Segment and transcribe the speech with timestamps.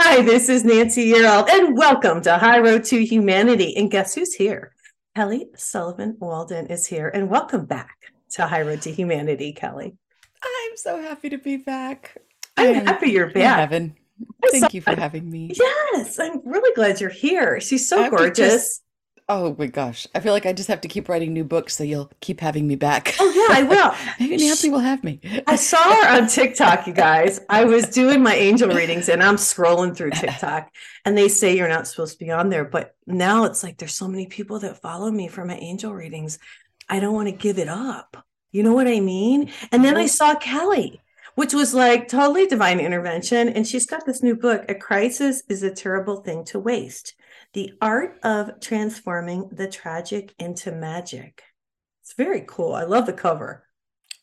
[0.00, 3.76] Hi, this is Nancy Yearout, and welcome to High Road to Humanity.
[3.76, 4.72] And guess who's here?
[5.16, 7.96] Kelly Sullivan Walden is here, and welcome back
[8.30, 9.96] to High Road to Humanity, Kelly.
[10.40, 12.16] I'm so happy to be back.
[12.56, 13.58] I'm I'm happy you're back.
[13.58, 13.96] heaven.
[14.52, 15.50] Thank saw you for having me.
[15.52, 17.60] Yes, I'm really glad you're here.
[17.60, 18.80] She's so gorgeous.
[19.30, 20.06] Oh my gosh.
[20.14, 22.66] I feel like I just have to keep writing new books so you'll keep having
[22.66, 23.14] me back.
[23.20, 23.94] Oh yeah, I will.
[24.20, 25.20] Maybe Nancy will have me.
[25.46, 27.38] I saw her on TikTok, you guys.
[27.50, 30.70] I was doing my angel readings and I'm scrolling through TikTok
[31.04, 32.64] and they say you're not supposed to be on there.
[32.64, 36.38] But now it's like there's so many people that follow me for my angel readings.
[36.88, 38.24] I don't want to give it up.
[38.50, 39.50] You know what I mean?
[39.70, 40.08] And then I mm-hmm.
[40.08, 41.02] saw Kelly,
[41.34, 43.50] which was like totally divine intervention.
[43.50, 47.14] And she's got this new book, A Crisis is a Terrible Thing to Waste
[47.54, 51.42] The Art of Transforming the Tragic into Magic.
[52.02, 52.74] It's very cool.
[52.74, 53.64] I love the cover.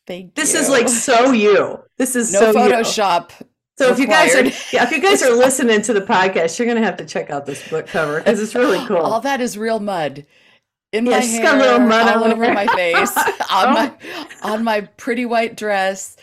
[0.06, 0.60] Thank This you.
[0.60, 1.78] is like so you.
[1.98, 2.54] This is no so you.
[2.58, 3.30] Photoshop.
[3.78, 6.66] So if you guys are, yeah, if you guys are listening to the podcast, you're
[6.68, 8.98] gonna have to check out this book cover because it's really cool.
[8.98, 10.24] All that is real mud.
[10.92, 13.36] In Yeah, my hair, got a little mud all over my face, Oh.
[13.50, 14.52] on my oh.
[14.54, 16.16] on my pretty white dress.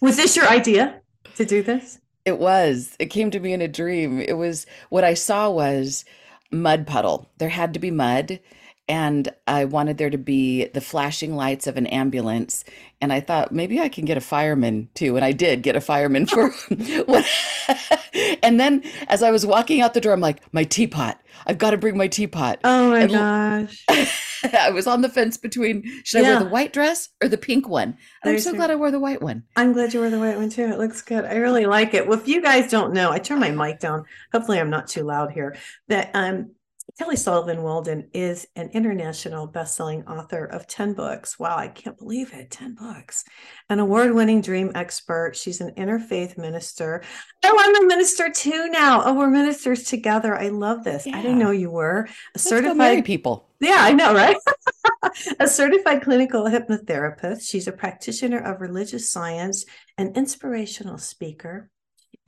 [0.00, 1.00] Was this your idea
[1.36, 2.00] to do this?
[2.24, 2.96] It was.
[2.98, 4.20] It came to me in a dream.
[4.20, 6.04] It was what I saw was
[6.50, 7.30] mud puddle.
[7.38, 8.40] There had to be mud,
[8.88, 12.64] and I wanted there to be the flashing lights of an ambulance.
[13.00, 15.16] And I thought maybe I can get a fireman too.
[15.16, 16.50] And I did get a fireman for
[17.06, 17.26] what.
[18.42, 21.20] and then as I was walking out the door, I'm like, my teapot.
[21.46, 22.64] I've got to bring my teapot.
[22.64, 23.88] Oh my And gosh!
[24.58, 27.68] I was on the fence between should I wear the white dress or the pink
[27.68, 27.96] one?
[28.22, 29.44] I'm so glad I wore the white one.
[29.56, 30.64] I'm glad you wore the white one too.
[30.64, 31.24] It looks good.
[31.24, 32.06] I really like it.
[32.06, 34.04] Well, if you guys don't know, I turned my mic down.
[34.32, 35.56] Hopefully, I'm not too loud here.
[35.88, 36.50] That um,
[36.96, 41.40] Kelly Sullivan Walden is an international best-selling author of 10 books.
[41.40, 42.52] Wow, I can't believe it.
[42.52, 43.24] 10 books.
[43.68, 45.34] An award-winning dream expert.
[45.34, 47.02] She's an interfaith minister.
[47.44, 49.02] Oh, I'm a minister too now.
[49.04, 50.36] Oh, we're ministers together.
[50.36, 51.04] I love this.
[51.08, 53.48] I didn't know you were a Let's certified people.
[53.58, 54.36] yeah, I know, right?
[55.40, 57.50] a certified clinical hypnotherapist.
[57.50, 59.64] She's a practitioner of religious science,
[59.98, 61.70] an inspirational speaker,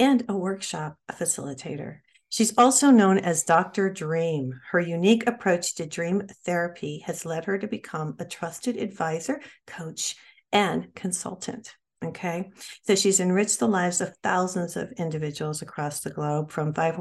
[0.01, 1.99] and a workshop facilitator.
[2.37, 3.89] She's also known as Dr.
[3.89, 4.61] Dream.
[4.71, 10.17] Her unique approach to dream therapy has led her to become a trusted advisor, coach,
[10.53, 11.75] and consultant.
[12.05, 12.51] Okay.
[12.83, 17.01] So she's enriched the lives of thousands of individuals across the globe from five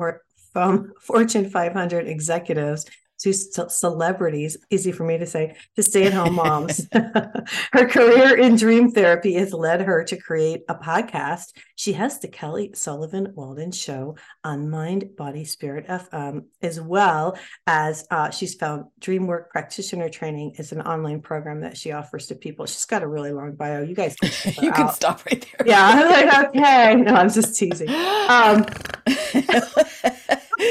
[0.54, 2.86] from Fortune 500 executives
[3.20, 6.88] to celebrities, easy for me to say, to stay at home moms.
[6.94, 11.54] her career in dream therapy has led her to create a podcast.
[11.76, 17.38] She has the Kelly Sullivan Walden Show on Mind, Body, Spirit FM, as well
[17.68, 22.36] as uh, she's found Dreamwork Practitioner Training is an online program that she offers to
[22.36, 22.66] people.
[22.66, 23.82] She's got a really long bio.
[23.82, 25.68] You guys can you can stop right there.
[25.68, 26.96] Yeah, I'm like, okay.
[26.96, 27.90] No, I'm just teasing.
[27.90, 28.66] Um,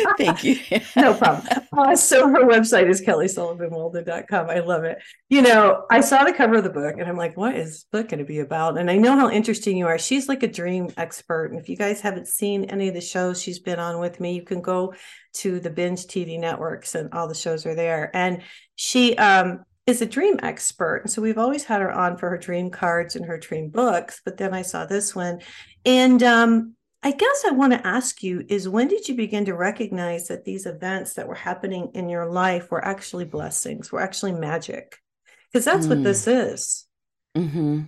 [0.19, 0.59] Thank you.
[0.97, 1.47] no problem.
[1.73, 4.51] Uh, so her website is kellysullivanwalden.com.
[4.51, 4.99] I love it.
[5.29, 7.87] You know, I saw the cover of the book and I'm like, what is this
[7.91, 8.79] book going to be about?
[8.79, 9.99] And I know how interesting you are.
[9.99, 11.47] She's like a dream expert.
[11.47, 14.35] And if you guys haven't seen any of the shows she's been on with me,
[14.35, 14.95] you can go
[15.35, 18.11] to the binge TV networks and all the shows are there.
[18.15, 18.43] And
[18.77, 21.03] she um is a dream expert.
[21.03, 24.23] And so we've always had her on for her dream cards and her dream books.
[24.25, 25.41] But then I saw this one.
[25.85, 26.75] And um
[27.05, 30.45] I guess I want to ask you is when did you begin to recognize that
[30.45, 34.97] these events that were happening in your life were actually blessings, were actually magic?
[35.53, 36.03] Because that's what Mm.
[36.03, 36.87] this is.
[37.37, 37.83] hmm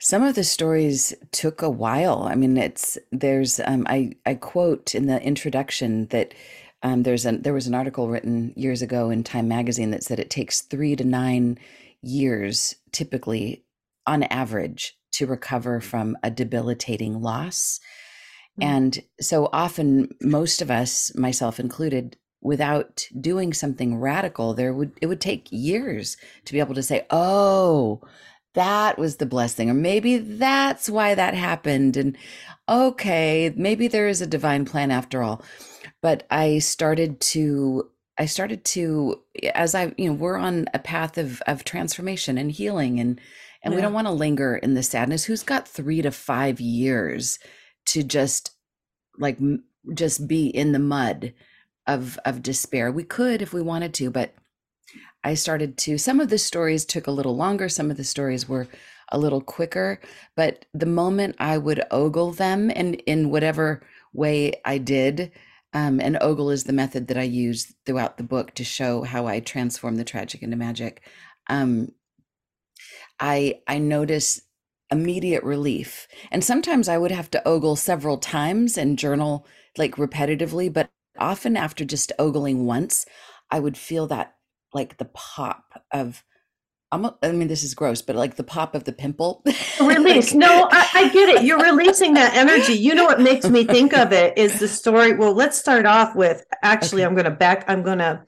[0.00, 2.24] Some of the stories took a while.
[2.24, 6.34] I mean, it's there's um, I I quote in the introduction that
[6.82, 10.20] um, there's an there was an article written years ago in Time magazine that said
[10.20, 11.58] it takes three to nine
[12.02, 13.64] years typically
[14.06, 17.80] on average to recover from a debilitating loss.
[18.60, 18.64] Mm.
[18.64, 25.06] And so often, most of us, myself included, without doing something radical, there would it
[25.06, 28.00] would take years to be able to say, "Oh,
[28.54, 31.96] that was the blessing," or maybe that's why that happened.
[31.96, 32.16] And
[32.68, 35.42] okay, maybe there is a divine plan after all.
[36.02, 39.22] But I started to I started to
[39.54, 43.20] as I you know we're on a path of of transformation and healing and
[43.64, 45.24] And we don't want to linger in the sadness.
[45.24, 47.38] Who's got three to five years
[47.86, 48.52] to just
[49.18, 49.38] like
[49.94, 51.34] just be in the mud
[51.86, 52.90] of of despair?
[52.90, 54.34] We could if we wanted to, but
[55.24, 55.98] I started to.
[55.98, 57.68] Some of the stories took a little longer.
[57.68, 58.68] Some of the stories were
[59.10, 60.00] a little quicker.
[60.36, 63.82] But the moment I would ogle them, and in whatever
[64.12, 65.30] way I did,
[65.74, 69.26] um, and ogle is the method that I use throughout the book to show how
[69.26, 71.02] I transform the tragic into magic.
[71.48, 71.92] Um,
[73.20, 74.42] I I notice
[74.92, 79.46] immediate relief, and sometimes I would have to ogle several times and journal
[79.78, 80.72] like repetitively.
[80.72, 83.06] But often after just ogling once,
[83.50, 84.36] I would feel that
[84.74, 86.22] like the pop of.
[86.94, 89.42] I mean, this is gross, but like the pop of the pimple.
[89.80, 90.32] Release.
[90.34, 91.42] Like- No, I, I get it.
[91.42, 92.74] You're releasing that energy.
[92.74, 95.14] You know what makes me think of it is the story.
[95.14, 97.06] Well, let's start off with actually, Okay.
[97.08, 98.22] I'm going to back, I'm going to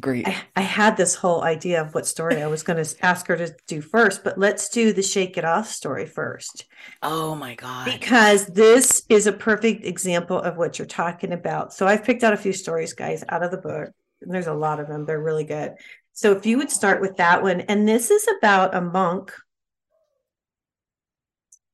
[0.00, 0.28] Great.
[0.28, 3.36] I, I had this whole idea of what story I was going to ask her
[3.36, 6.66] to do first, but let's do the shake it off story first
[7.02, 7.84] Oh my God.
[7.86, 11.72] because this is a perfect example of what you're talking about.
[11.72, 13.90] So I've picked out a few stories, guys, out of the book.
[14.20, 15.04] And there's a lot of them.
[15.04, 15.74] They're really good.
[16.12, 19.32] So if you would start with that one, and this is about a monk,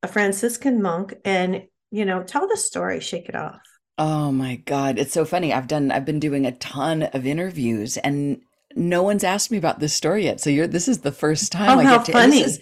[0.03, 3.62] a Franciscan monk, and you know, tell the story, shake it off.
[3.99, 4.99] Oh my God.
[4.99, 5.52] It's so funny.
[5.52, 8.41] I've done, I've been doing a ton of interviews and
[8.75, 10.41] no one's asked me about this story yet.
[10.41, 12.41] So you're, this is the first time Oh, I how get to, funny.
[12.41, 12.61] is,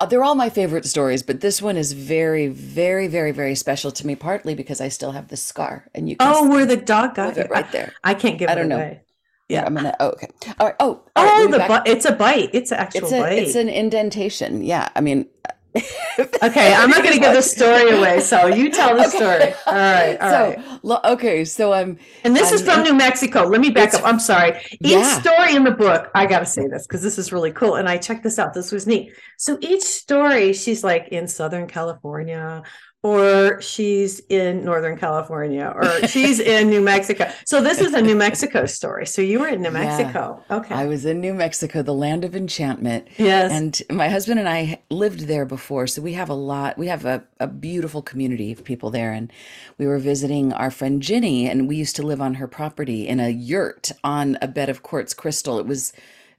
[0.00, 3.90] uh, they're all my favorite stories, but this one is very, very, very, very special
[3.90, 6.76] to me, partly because I still have the scar and you can Oh, where the
[6.76, 7.92] dog got it right there.
[8.04, 8.76] I, I can't give I it don't know.
[8.76, 9.02] away.
[9.48, 9.64] Yeah.
[9.66, 10.28] I'm gonna, oh, okay.
[10.60, 10.76] All right.
[10.78, 11.86] Oh, all right, Oh, the bite.
[11.86, 12.50] It's a bite.
[12.52, 13.38] It's an actual it's a, bite.
[13.38, 14.62] it's an indentation.
[14.62, 14.88] Yeah.
[14.94, 15.26] I mean,
[16.42, 18.20] Okay, I'm not going to give the story away.
[18.20, 19.16] So you tell the Okay.
[19.16, 19.54] story.
[19.70, 21.04] All right, all so, right.
[21.04, 21.44] okay.
[21.44, 23.44] So I'm, And this is I'm from New Mexico.
[23.44, 24.02] Let me back up.
[24.04, 24.60] I'm sorry.
[24.82, 25.20] Each Yeah.
[25.20, 27.76] story in the book, I got to say this because this is really cool.
[27.76, 28.54] And I checked this out.
[28.54, 29.12] This was neat.
[29.38, 32.62] So each story, she's like in Southern California,
[33.04, 37.28] or she's in Northern California, or she's in New Mexico.
[37.44, 39.06] So this is a New Mexico story.
[39.06, 39.84] So you were in New Yeah.
[39.84, 40.40] Mexico.
[40.50, 40.72] Okay.
[40.74, 43.08] I was in New Mexico, the land of enchantment.
[43.18, 43.50] yes.
[43.50, 46.78] And my husband and I lived there before, so we have a lot.
[46.78, 49.10] We have a, a beautiful community of people there.
[49.12, 49.32] And
[49.78, 53.18] we were visiting our friend Ginny, and we used to live on her property in
[53.18, 55.58] a yurt on a bed of quartz crystal.
[55.58, 55.92] It was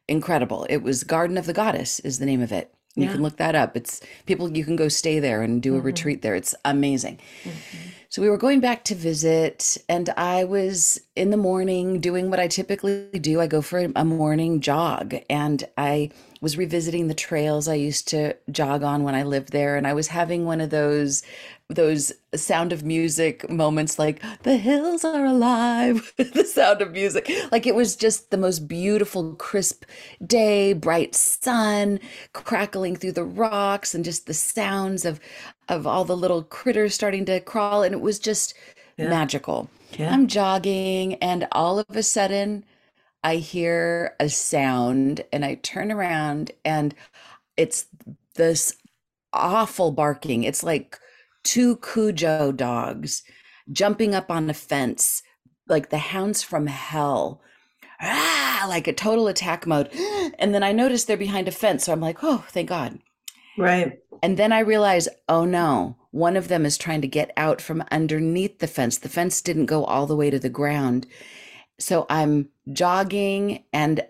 [0.07, 0.66] incredible.
[0.69, 2.74] It was Garden of the Goddess, is the name of it.
[2.95, 3.13] You Yeah.
[3.13, 3.75] can look that up.
[3.75, 5.86] It's people, you can go stay there and do a Mhm.
[5.86, 6.36] retreat there.
[6.36, 7.19] It's amazing.
[7.44, 7.51] Mhm.
[8.10, 12.40] So we were going back to visit, and I was in the morning doing what
[12.40, 13.42] I typically do.
[13.42, 18.36] I go for a morning jog, and I was revisiting the trails I used to
[18.51, 21.24] jog on when I lived there, and I was having one of those
[21.75, 27.65] those sound of music moments like the hills are alive the sound of music like
[27.67, 29.85] it was just the most beautiful crisp
[30.25, 31.99] day bright sun
[32.33, 35.19] crackling through the rocks and just the sounds of
[35.69, 38.53] of all the little critters starting to crawl and it was just
[38.97, 39.09] Yeah.
[39.09, 40.13] magical Yeah.
[40.13, 42.63] i'm jogging and all of a sudden
[43.23, 46.95] i hear a sound and i turn around and
[47.57, 47.85] it's
[48.35, 48.75] this
[49.33, 50.99] awful barking it's like
[51.44, 53.23] two Cujo dogs
[53.71, 55.23] jumping up on a fence,
[55.68, 57.42] like the hounds from hell.
[58.02, 59.90] Ah, like a total attack mode.
[60.40, 61.85] And then I noticed they're behind a fence.
[61.85, 63.00] So I'm like, oh, thank God.
[63.57, 64.00] Right.
[64.21, 67.83] And then I realize, oh no, one of them is trying to get out from
[67.92, 68.97] underneath the fence.
[68.97, 71.07] The fence didn't go all the way to the ground.
[71.80, 74.06] So I'm jogging, and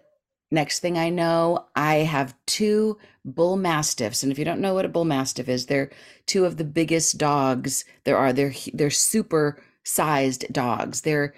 [0.54, 4.24] next thing I know, I have two bull mastiffs.
[4.24, 5.90] And if you don't know what a bull mastiff is, they're
[6.28, 8.32] two of the biggest dogs there are.
[8.32, 11.02] They're they're super sized dogs.
[11.02, 11.34] They're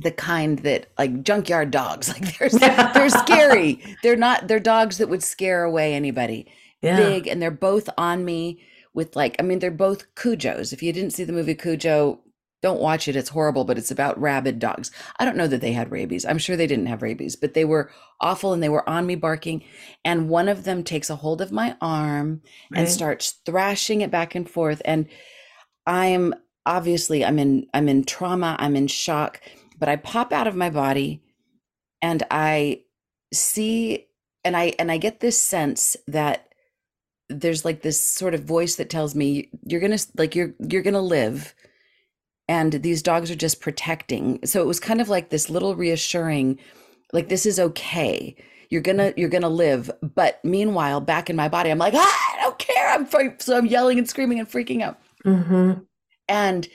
[0.00, 2.08] the kind that like junkyard dogs.
[2.12, 2.50] Like they're
[2.92, 3.82] they're scary.
[4.02, 6.46] They're not they're dogs that would scare away anybody
[6.82, 6.96] Yeah.
[6.96, 8.60] big and they're both on me
[8.92, 10.72] with like I mean they're both Cujos.
[10.72, 12.20] If you didn't see the movie Cujo,
[12.62, 13.16] don't watch it.
[13.16, 14.90] It's horrible, but it's about rabid dogs.
[15.18, 16.24] I don't know that they had rabies.
[16.24, 19.14] I'm sure they didn't have rabies, but they were awful and they were on me
[19.14, 19.62] barking
[20.04, 22.40] and one of them takes a hold of my arm
[22.74, 25.06] and starts thrashing it back and forth and
[25.86, 26.34] I'm
[26.64, 29.40] obviously I'm in I'm in trauma, I'm in shock,
[29.78, 31.22] but I pop out of my body
[32.02, 32.82] and I
[33.32, 34.06] see
[34.44, 36.48] and I and I get this sense that
[37.28, 40.82] there's like this sort of voice that tells me you're going to like you're you're
[40.82, 41.54] going to live
[42.48, 44.38] and these dogs are just protecting.
[44.44, 46.58] So it was kind of like this little reassuring
[47.12, 48.36] like this is okay.
[48.70, 49.90] You're going to you're to live.
[50.02, 52.88] But meanwhile back in my body I'm like, ah, I don't care.
[52.90, 55.80] I'm fre- so I'm yelling and screaming and freaking out Mm-hmm.
[56.28, 56.68] and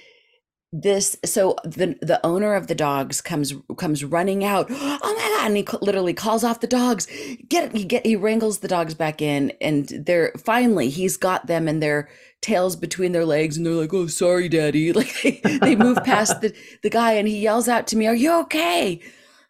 [0.73, 5.47] this so the the owner of the dogs comes comes running out oh my god
[5.47, 7.07] and he literally calls off the dogs.
[7.47, 11.67] Get he get he wrangles the dogs back in and they're finally he's got them
[11.67, 12.09] and their
[12.41, 14.91] tails between their legs and they're like oh sorry daddy.
[15.01, 18.15] Like they, they move past the the guy and he yells out to me are
[18.15, 19.01] you okay?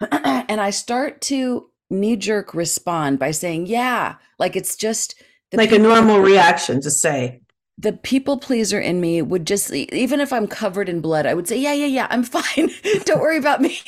[0.12, 4.16] And i start to knee jerk respond by saying yeah.
[4.40, 5.22] Like it's just
[5.54, 7.42] like a normal reaction to say,
[7.82, 11.48] the people pleaser in me would just even if i'm covered in blood i would
[11.48, 12.70] say yeah yeah yeah i'm fine.
[13.06, 13.80] Don't worry about me.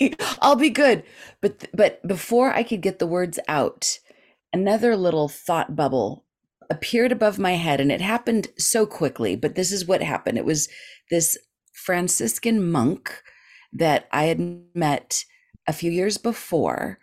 [0.41, 1.03] I'll be good.
[1.41, 3.99] But but before i could get the words out
[4.53, 6.25] another little thought bubble
[6.69, 10.37] appeared above my head and it happened so quickly but this is what happened.
[10.37, 10.69] It was
[11.11, 11.37] this
[11.73, 13.21] franciscan monk
[13.73, 14.39] that i had
[14.75, 15.25] met
[15.67, 16.99] a few years before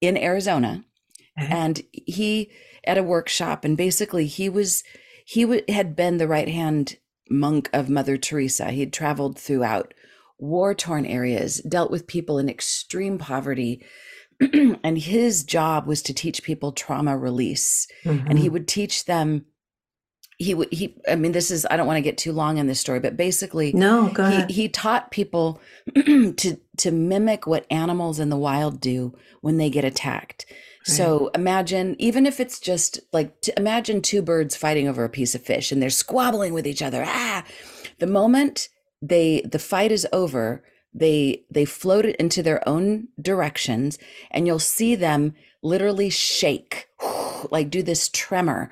[0.00, 0.84] in arizona
[1.40, 1.48] Okay.
[1.50, 2.50] and he
[2.84, 4.84] at a workshop and basically he was
[5.32, 6.96] he w- had been the right hand
[7.30, 9.94] monk of mother teresa he had traveled throughout
[10.38, 13.84] war torn areas dealt with people in extreme poverty
[14.84, 18.52] and his job was to teach people trauma release and he Mhm.
[18.52, 19.44] would teach them
[20.38, 22.66] he would he i mean this is i don't want to get too long in
[22.66, 24.50] this story but basically no, go ahead.
[24.50, 25.60] he, he taught people
[25.94, 30.46] to to mimic what animals in the wild do when they get attacked
[30.84, 35.42] so imagine even if it's just like imagine two birds fighting over a piece of
[35.42, 37.44] fish and they're squabbling with each other ah!
[37.98, 38.68] The moment
[39.02, 43.98] they the fight is over they they float it into their own directions
[44.30, 46.88] and you'll see them literally shake
[47.50, 48.70] like do this tremor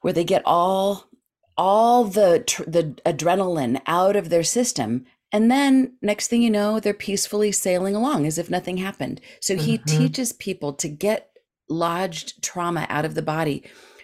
[0.00, 1.08] where they get all
[1.56, 6.94] all the the adrenaline out of their system and then next thing you know they're
[6.94, 9.86] peacefully sailing along as if nothing happened so he Mhm.
[9.86, 11.30] teaches people to get
[11.68, 13.62] lodged trauma out of the body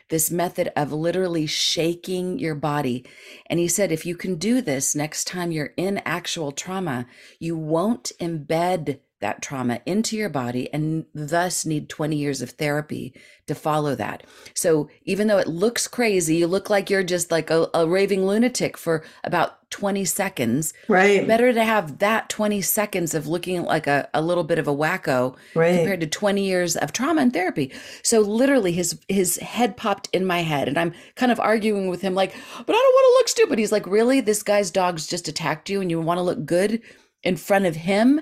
[0.08, 3.04] this method of literally shaking your body
[3.46, 7.06] and he said if you can do this next time you're in actual trauma
[7.40, 13.14] you won't embed that trauma into your body and thus need 20 years of therapy
[13.46, 14.22] to follow that.
[14.54, 18.26] So even though it looks crazy, you look like you're just like a, a raving
[18.26, 20.74] lunatic for about 20 seconds.
[20.86, 21.26] right.
[21.26, 24.74] Better to have that 20 seconds of looking like a, a little bit of a
[24.74, 25.76] wacko Right.
[25.76, 27.72] compared to 20 years of trauma and therapy.
[28.02, 32.02] So literally his his head popped in my head and I'm kind of arguing with
[32.02, 34.20] him like, "But I don't want to look stupid." He's like, "Really?
[34.20, 36.80] This guy's dog's just attacked you and you want to look good
[37.22, 38.20] in front of him?"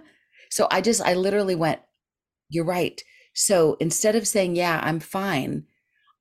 [0.55, 1.81] So I just I literally went,
[2.49, 3.03] "You're right."
[3.35, 5.65] So instead of saying, "Yeah, I'm fine,"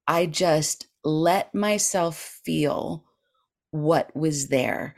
[0.07, 3.05] I just let myself feel
[3.69, 4.95] what was there.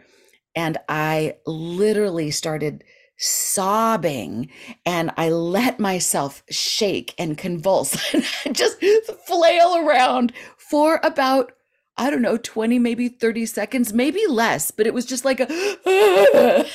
[0.56, 2.86] And I literally started
[3.18, 4.52] sobbing
[4.86, 8.14] and I let myself shake and convulse
[8.46, 8.78] and just
[9.28, 11.52] flail around for about,
[11.98, 16.66] I don't know, 20, maybe 30 seconds, maybe less, but it was just like a,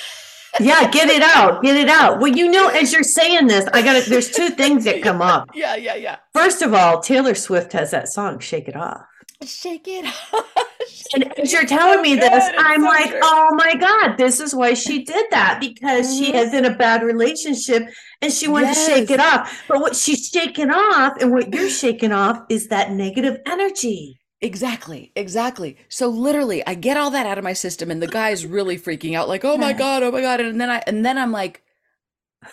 [0.58, 1.62] yeah, get it out.
[1.62, 2.18] Get it out.
[2.18, 5.22] Well, you know, as you're saying this, I got to There's two things that come
[5.22, 5.50] up.
[5.54, 6.16] yeah, yeah, yeah.
[6.32, 9.02] First of all, Taylor Swift has that song, Shake It Off.
[9.44, 10.04] Shake it.
[10.06, 10.54] Off.
[11.14, 12.30] and as you're telling me this.
[12.32, 13.20] It's I'm so like, true.
[13.22, 16.74] oh my God, this is why she did that because she has in mm-hmm.
[16.74, 17.84] a bad relationship
[18.22, 19.62] and she wanted to shake it off.
[19.68, 24.19] But what she's shaking off and what you're shaking off is that negative energy.
[24.42, 25.76] Exactly, exactly.
[25.88, 29.14] So literally, I get all that out of my system, and the guy's really freaking
[29.14, 31.62] out, like, "Oh my god, oh my god!" And then I, and then I'm like,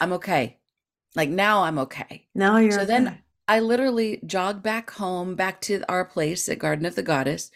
[0.01, 0.57] "I'm okay."
[1.15, 2.27] Like now, I'm okay.
[2.35, 3.19] Now you're So then.
[3.49, 7.49] I literally jog back home, back to our place at Garden of the Goddess.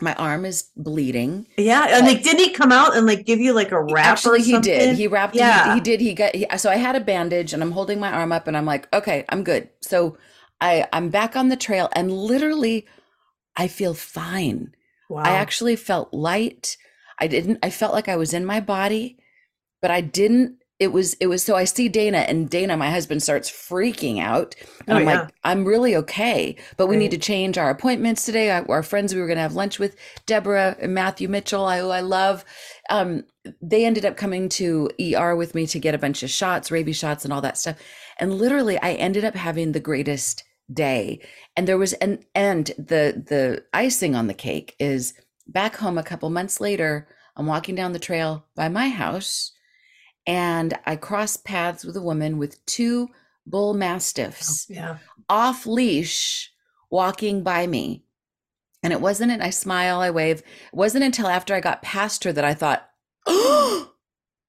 [0.00, 1.46] My arm is bleeding.
[1.56, 4.06] yeah, and like, didn't he come out and like give you like a wrap?
[4.06, 4.96] Actually, he did.
[4.96, 5.34] He wrapped.
[5.34, 5.74] he- Yeah.
[5.74, 6.00] He, did.
[6.00, 6.34] He got.
[6.34, 8.92] He, so I had a bandage, and I'm holding my arm up, and I'm like,
[8.92, 9.68] okay, I'm good.
[9.80, 10.18] So
[10.60, 12.86] I I'm back on the trail, and literally,
[13.58, 14.74] I feel fine.
[15.10, 15.24] Wow.
[15.24, 16.78] I actually felt light.
[17.20, 19.18] I didn't I felt like I was in my body,
[19.82, 23.20] but I didn't it was it was so I see Dana and Dana my husband
[23.20, 24.54] starts freaking out
[24.86, 25.20] and Oh, I'm yeah.
[25.22, 28.52] like I'm really okay, but we need to change our appointments today.
[28.52, 29.96] I, our friends we were going to have lunch with
[30.26, 32.44] Deborah and Matthew Mitchell, I who I love.
[32.90, 33.24] Um
[33.60, 36.98] they ended up coming to ER with me to get a bunch of shots, rabies
[36.98, 37.76] shots and all that stuff.
[38.20, 41.20] And literally I ended up having the greatest day
[41.56, 45.14] and there was an and the the icing on the cake is
[45.46, 49.52] back home a couple months later i'm walking down the trail by my house
[50.26, 53.08] and i cross paths with a woman with two
[53.46, 54.96] bull mastiffs oh, yeah.
[55.28, 56.52] off leash
[56.90, 58.04] walking by me
[58.82, 60.44] and it wasn't and i smile i wave it
[60.76, 62.90] wasn't until after i got past her that i thought
[63.26, 63.92] oh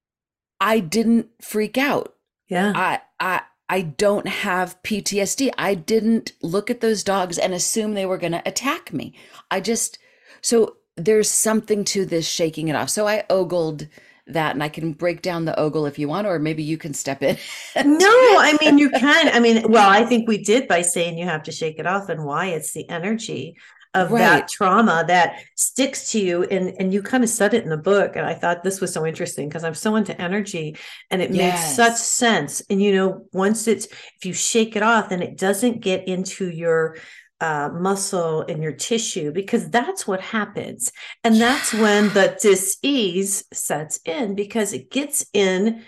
[0.60, 2.14] i didn't freak out
[2.48, 2.72] Yeah.
[2.74, 5.52] I I I don't have PTSD.
[5.56, 9.14] I didn't look at those dogs and assume they were going to attack me.
[9.48, 9.96] I just
[10.42, 12.90] so there's something to this shaking it off.
[12.90, 13.86] So I ogled
[14.26, 16.92] that and I can break down the ogle if you want, or maybe you can
[16.94, 17.36] step in.
[17.76, 19.28] No, I mean, you can.
[19.28, 22.08] I mean, well, I think we did by saying you have to shake it off
[22.08, 23.56] and why it's the energy
[23.94, 24.20] of Right.
[24.20, 26.44] that trauma that sticks to you.
[26.44, 28.16] And, and you kind of said it in the book.
[28.16, 30.76] And I thought this was so interesting because I'm so into energy
[31.10, 32.62] and it makes such sense.
[32.70, 36.48] And, you know, once it's, if you shake it off and it doesn't get into
[36.48, 36.96] your,
[37.42, 40.92] uh, muscle and your tissue because that's what happens
[41.24, 45.82] and that's when the dis-ease sets in because it gets in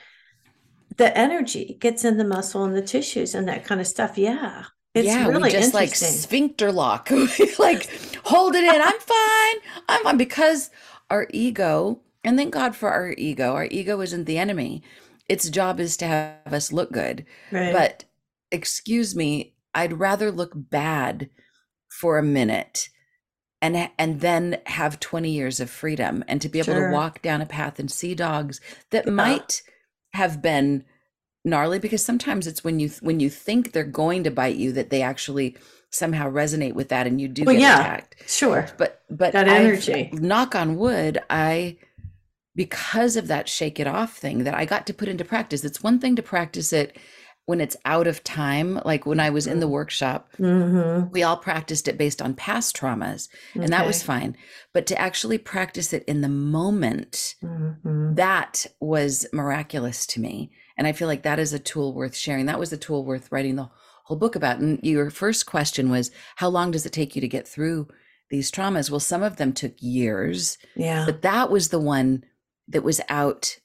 [0.97, 4.17] the energy gets in the muscle and the tissues and that kind of stuff.
[4.17, 4.65] Yeah.
[4.95, 7.11] It's yeah, really we just like sphincter lock,
[7.59, 7.89] like
[8.25, 8.81] hold it in.
[8.83, 9.71] I'm fine.
[9.89, 10.71] I'm fine because
[11.09, 13.55] our ego, and thank God for our ego.
[13.55, 14.83] Our ego isn't the enemy.
[15.29, 17.25] Its job is to have us look good.
[17.51, 17.73] right.
[17.73, 18.05] But
[18.51, 21.31] excuse me, I'd rather look bad
[22.01, 22.91] for a minute
[23.63, 26.89] and and then have 20 years of freedom and to be able Sure.
[26.89, 29.13] to walk down a path and see dogs that Yeah.
[29.13, 29.63] might
[30.13, 30.85] have been
[31.45, 34.91] gnarly because sometimes it's when you when you think they're going to bite you that
[34.91, 35.57] they actually
[35.91, 37.81] somehow resonate with that and you do Well, get yeah.
[37.81, 38.69] attacked sure.
[38.79, 40.11] but but That I've- energy.
[40.13, 41.77] knock on wood i
[42.55, 45.83] because of that shake it off thing that i got to put into practice it's
[45.83, 46.97] one thing to practice it
[47.47, 51.11] when it's out of time like when i was in the workshop Mm-hmm.
[51.11, 54.37] we all practiced it based on past traumas and that was fine
[54.73, 60.51] but to actually practice it in the moment hmm that was miraculous to me
[60.83, 62.47] and i feel like that is a tool worth sharing.
[62.47, 63.71] That was a tool worth writing the
[64.03, 64.59] whole book about.
[64.59, 67.87] And your first question was how long does it take you to get through
[68.31, 68.91] these traumas?
[68.91, 71.05] Well some of them took years Yeah.
[71.07, 72.25] but that was the one
[72.67, 73.59] that was out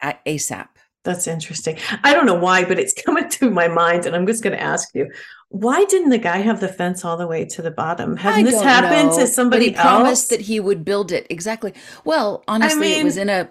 [0.00, 0.68] at asap
[1.02, 1.76] That's interesting.
[2.04, 4.62] I don't know why, but it's coming to my mind, and I'm just going to
[4.62, 5.10] ask you:
[5.48, 8.16] Why didn't the guy have the fence all the way to the bottom?
[8.16, 11.26] Hadn't this happened know, to but somebody he promised that he would build it.
[11.30, 11.74] Exactly.
[12.04, 13.50] Well honestly it was in a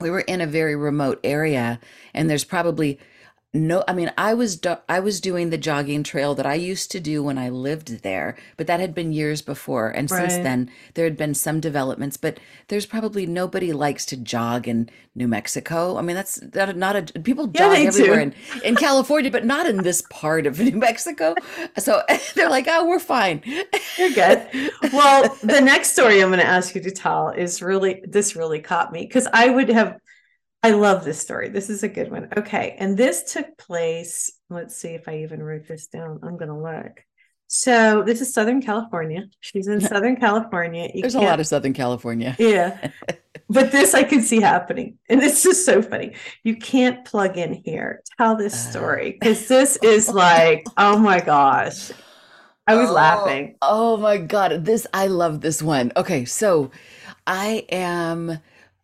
[0.00, 1.78] we were in a very remote area
[2.12, 2.98] and there's probably
[3.54, 6.90] no i mean i was do- i was doing the jogging trail that i used
[6.90, 10.68] to do when i lived there but that had been years before and since then
[10.94, 15.96] there had been some developments but there's probably nobody likes to jog in new mexico
[15.96, 19.78] i mean that's that not a people jog everywhere in, in california but not in
[19.84, 21.34] this part of new mexico
[21.78, 22.02] so
[22.34, 23.40] they're like oh we're fine
[23.96, 24.46] You're good.
[24.92, 28.60] Well, the next story I'm going to ask you to tell is really this really
[28.60, 29.98] caught me because I would have.
[30.64, 31.50] I love this story.
[31.50, 32.28] This is a good one.
[32.36, 34.30] Okay, and this took place.
[34.48, 36.20] Let's see if I even wrote this down.
[36.22, 37.04] I'm going to look.
[37.48, 39.24] So this is Southern California.
[39.40, 40.88] She's in Southern California.
[40.94, 42.90] You there's a lot of southern california Yeah.
[43.50, 44.96] But this I can see happening.
[45.10, 46.14] And it's just so funny.
[46.44, 48.00] You can't plug in here.
[48.16, 48.70] Tell this Uh.
[48.70, 51.92] story because this is like, oh my gosh.
[52.66, 53.56] I was Oh, laughing.
[53.60, 54.64] Oh my God.
[54.64, 55.92] This, I love this one.
[55.94, 56.24] Okay.
[56.24, 56.70] So
[57.26, 58.38] I am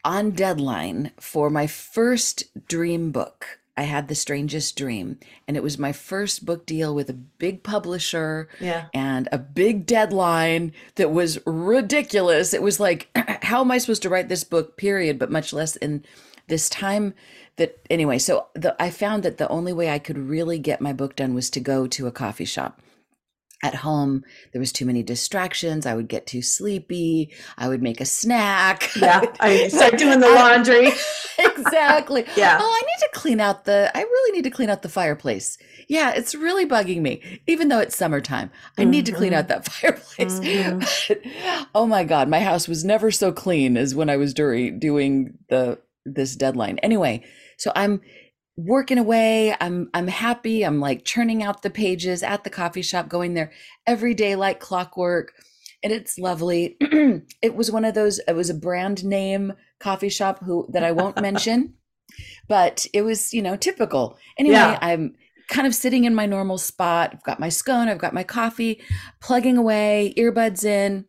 [0.05, 3.59] on deadline for my first dream book.
[3.77, 7.63] I had The Strangest Dream, and it was my first book deal with a big
[7.63, 8.87] publisher Yeah.
[8.93, 12.53] and a big deadline that was ridiculous.
[12.53, 13.09] It was like,
[13.43, 16.05] how am I supposed to write this book, period, but much less in
[16.49, 17.15] this time
[17.57, 20.93] that anyway so the, i found that the only way i could really get my
[20.93, 22.81] book done was to go to a coffee shop
[23.63, 28.01] at home there was too many distractions i would get too sleepy i would make
[28.01, 29.23] a snack Yeah.
[29.39, 30.93] I start doing the laundry.
[31.39, 32.59] exactly Yeah.
[32.61, 35.59] oh i need to clean out the i really need to clean out the fireplace
[35.89, 39.65] yeah it's really bugging me even though it's summertime i need to clean out that
[39.71, 41.09] fireplace Mhm.
[41.09, 44.79] But, oh my god my house was never so clean as when i was during
[44.79, 47.23] doing the this deadline anyway
[47.59, 48.01] so i'm
[48.67, 53.09] working away i'm i'm happy i'm like churning out the pages at the coffee shop
[53.09, 53.53] going there
[53.87, 55.33] every day like clockwork
[55.83, 56.77] and it's lovely
[57.43, 60.93] it was one of those it was a brand name coffee shop who that i
[60.93, 61.75] won't mention
[62.49, 64.79] but it was you know typical anyway Yeah.
[64.83, 65.15] i'm
[65.49, 68.83] kind of sitting in my normal spot i've got my scone i've got my coffee
[69.21, 71.07] plugging away earbuds in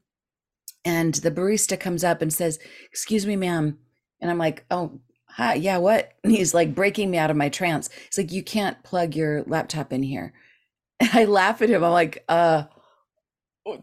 [0.86, 2.60] and the barista comes up and says
[2.92, 3.78] excuse me ma'am
[4.22, 5.00] and i'm like oh
[5.36, 8.44] hi yeah what and he's like breaking me out of my trance he's like you
[8.44, 10.34] can't plug your laptop in here
[11.00, 12.64] and i laugh at him i'm like uh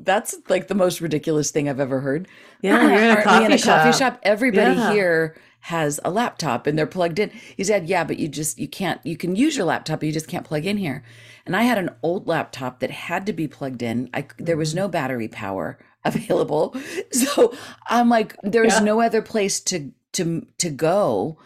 [0.00, 2.26] that's like the most ridiculous thing i've ever heard
[2.62, 2.82] Yeah.
[2.82, 3.82] You're in a coffee, in a shop.
[3.84, 4.92] coffee shop everybody Yeah.
[4.92, 8.68] here has a laptop and they're plugged in he said yeah but you just you
[8.68, 11.04] can't you can use your laptop but you just can't plug in here
[11.46, 14.70] and i had an old laptop that had to be plugged in I there was
[14.70, 14.78] Mm-hmm.
[14.78, 16.76] no battery power available
[17.12, 17.52] so
[17.88, 18.80] i'm like there's Yeah.
[18.84, 21.38] no other place to to to go.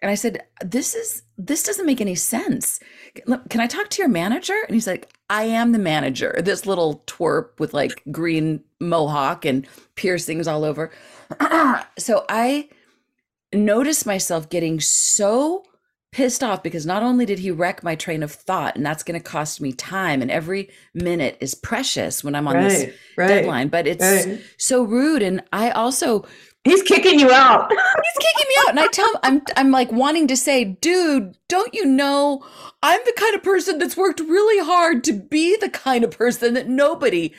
[0.00, 2.80] And i said this is this doesn't make any sense.
[3.26, 4.56] Can i talk to your manager?
[4.66, 6.40] And he's like i am the manager.
[6.42, 10.90] This little twerp with like green mohawk and piercings all over.
[11.98, 12.68] So i
[13.52, 15.64] noticed myself getting so
[16.12, 19.18] pissed off because not only did he wreck my train of thought, and that's going
[19.18, 23.28] to cost me time, and every minute is precious when I'm on this Right, right,
[23.28, 24.40] deadline, but it's right.
[24.56, 25.22] so rude.
[25.22, 26.24] And I also
[26.68, 27.70] He's kicking you out.
[27.70, 31.36] he's kicking me out and i tell him i'm i'm like wanting to say dude
[31.48, 32.44] don't you know
[32.82, 36.54] i'm the kind of person that's worked really hard to be the kind of person
[36.54, 37.32] that nobody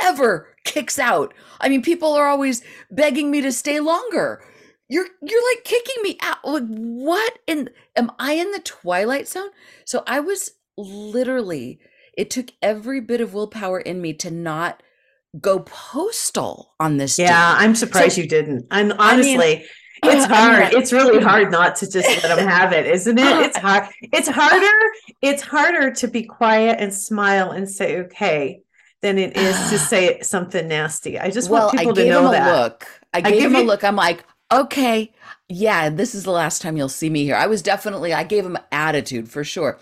[0.00, 1.34] ever kicks out.
[1.60, 4.42] I mean people are always begging me to stay longer.
[4.88, 6.38] You're you're like kicking me out.
[6.44, 9.50] Like what in am i in the twilight zone?
[9.84, 11.80] So i was literally
[12.16, 14.82] it took every bit of willpower in me to not
[15.40, 17.62] go postal on this Yeah, dude.
[17.62, 18.66] I'm surprised you didn't.
[18.70, 19.64] I'm honestly,
[20.04, 20.62] it's I mean, hard.
[20.74, 23.36] I- it's really hard not to just let him have it, isn't it?
[23.46, 23.88] It's hard.
[24.12, 24.90] It's harder.
[25.22, 28.62] It's harder to be quiet and smile and say okay
[29.02, 31.18] than it is to say something nasty.
[31.18, 32.62] I just well, want I people to gave know him a that.
[32.62, 32.86] look.
[33.12, 33.84] I gave give him a look.
[33.84, 35.12] I'm like, okay,
[35.48, 37.36] yeah, this is the last time you'll see me here.
[37.36, 39.78] I was definitely, I gave him attitude for sure.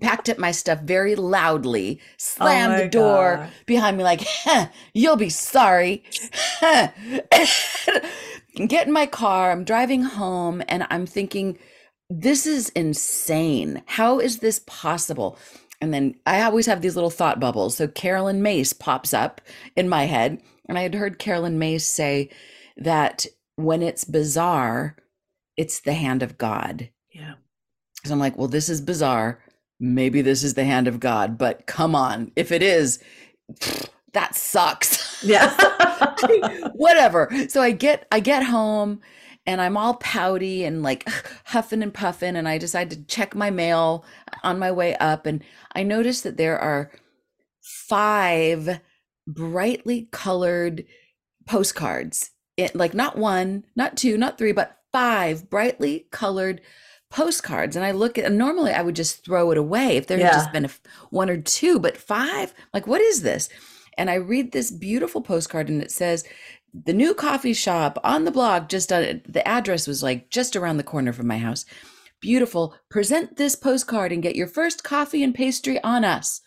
[0.00, 3.50] Packed up my stuff very loudly, oh slammed Oh the door God.
[3.66, 6.04] behind me, like, huh, you'll be sorry.
[8.68, 9.50] Get in my car.
[9.52, 11.58] I'm driving home and I'm thinking,
[12.10, 13.82] this is insane.
[13.86, 15.38] How is this possible?
[15.80, 17.76] And then I always have these little thought bubbles.
[17.76, 19.40] So Carolyn Myss pops up
[19.76, 20.40] in my head.
[20.68, 22.30] And I had heard Carolyn Myss say
[22.78, 23.26] that
[23.56, 24.96] when it's bizarre,
[25.56, 26.90] it's the hand of God.
[27.12, 27.34] Yeah.
[28.04, 29.43] So I'm like, well, this is bizarre.
[29.84, 32.32] Maybe this is the hand of God, but come on.
[32.36, 33.00] If it is,
[34.14, 35.22] that sucks.
[35.22, 35.54] Yeah.
[36.72, 37.30] Whatever.
[37.48, 39.02] So I get I get home
[39.44, 41.06] and I'm all pouty and like
[41.44, 44.06] huffing and puffing and I decide to check my mail
[44.42, 45.44] on my way up and
[45.74, 46.90] I notice that there are
[47.60, 48.80] five
[49.26, 50.86] brightly colored
[51.46, 52.30] postcards.
[52.56, 56.62] It, like not one, not two, not three, but five brightly colored
[57.14, 57.76] postcards.
[57.76, 60.32] And I look at and normally I would just throw it away if there had
[60.32, 60.70] just been a,
[61.10, 63.48] one or two, but five, like what is this?
[63.96, 66.24] And I read this beautiful postcard and it says
[66.72, 70.76] the new coffee shop on the block just uh, the address was like just around
[70.76, 71.64] the corner from my house.
[72.20, 72.74] Beautiful.
[72.90, 76.40] Present this postcard and get your first coffee and pastry on us.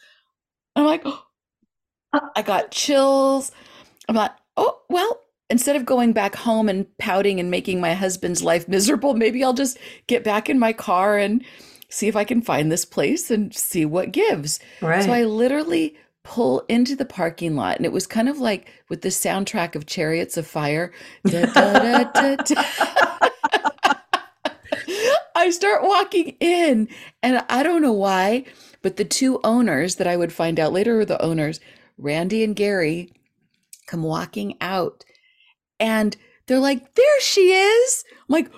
[0.75, 1.06] I'm like,
[2.36, 3.53] I got chills.
[4.10, 8.44] I'm like, oh, well, instead of going back home and pouting and making my husband's
[8.44, 11.44] life miserable, maybe I'll just get back in my car and
[11.90, 14.60] see if I can find this place and see what gives.
[14.82, 15.04] right.
[15.04, 19.02] So I literally pull into the parking lot, and it was kind of like with
[19.02, 20.92] the soundtrack of Chariots of Fire.
[21.26, 22.36] Da, da, da.
[25.36, 26.90] I start walking in,
[27.24, 28.44] and I don't know why,
[28.82, 31.62] but the two owners that I would find out later were the owners,
[31.98, 33.14] Randy and Gary,
[33.86, 35.06] come walking out,
[35.80, 36.16] and
[36.48, 38.52] they're like, "There she is!" I'm like,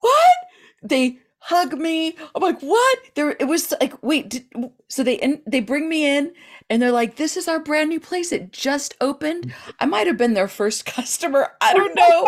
[0.00, 0.36] "What?"
[0.82, 2.16] They hug me.
[2.34, 4.44] I'm like, "What?" There, it was like, wait, did,
[4.88, 6.32] so they and they bring me in,
[6.68, 8.30] and they're like, "This is our brand new place.
[8.32, 11.52] It just opened." I might have been their first customer.
[11.60, 12.26] I don't know.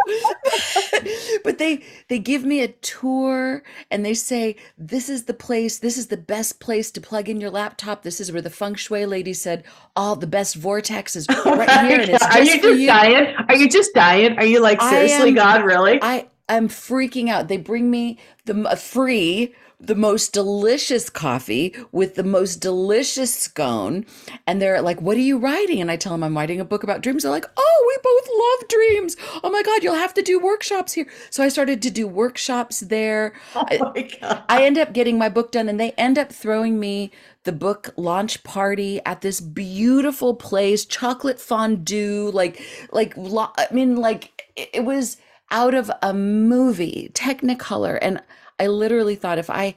[1.45, 5.79] but they they give me a tour and they say, "This is the place.
[5.79, 8.03] This is the best place to plug in your laptop.
[8.03, 11.87] This is where the feng shui lady said all the best vortexes Oh right my
[11.87, 12.33] here and it's God.
[12.37, 13.35] Are just you for just you." dying?
[13.49, 14.39] Are you just dying?
[14.39, 15.99] Are you like seriously, am- God, really?
[16.03, 17.49] I am freaking out.
[17.49, 23.35] They bring me the m- uh, free, the most delicious coffee with the most delicious
[23.35, 24.07] scone,
[24.47, 26.85] and they're like, "What are you writing?" And I tell them I'm writing a book
[26.85, 27.23] about dreams.
[27.23, 28.29] They're like, "Oh, we both
[28.61, 29.17] love dreams.
[29.43, 32.81] Oh my god, you'll have to do workshops here." So I started to do workshops
[32.81, 33.35] there.
[33.55, 34.45] oh my God.
[34.49, 37.11] I end up getting my book done, and they end up throwing me
[37.45, 42.63] the book launch party at this beautiful place, chocolate fondue, like,
[42.93, 45.17] like, I mean, like, it it was
[45.53, 48.21] out of a movie, Technicolor, and
[48.59, 49.77] I literally thought if I,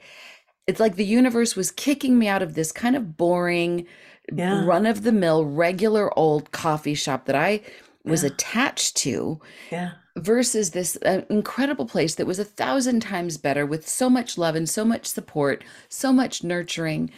[0.65, 3.85] it's like the universe was kicking me out of this kind of boring,
[4.33, 4.65] Yeah.
[4.65, 7.61] run of the mill, regular old coffee shop that I
[8.03, 8.29] was Yeah.
[8.29, 9.39] attached to
[9.71, 9.91] yeah.
[10.17, 14.55] versus this uh, incredible place that was a thousand times better with so much love
[14.55, 17.11] and so much support, so much nurturing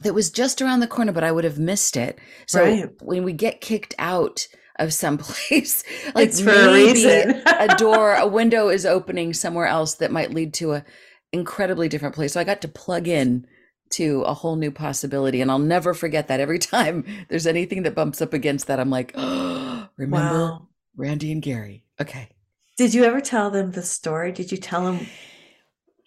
[0.00, 2.18] that was just around the corner, but I would have missed it.
[2.46, 2.90] So Right.
[3.02, 4.46] when we get kicked out
[4.78, 5.84] of some place,
[6.14, 7.42] like It's for a maybe reason.
[7.46, 10.84] a door, a window is opening somewhere else that might lead to a
[11.32, 12.32] incredibly different place.
[12.32, 13.46] So I got to plug in
[13.90, 15.40] to a whole new possibility.
[15.40, 18.90] And I'll never forget that every time there's anything that bumps up against that, I'm
[18.90, 20.68] like, oh, remember Wow.
[20.96, 21.84] Randy and Gary.
[22.00, 22.28] Okay.
[22.76, 24.32] Did you ever tell them the story?
[24.32, 25.06] Did you tell them?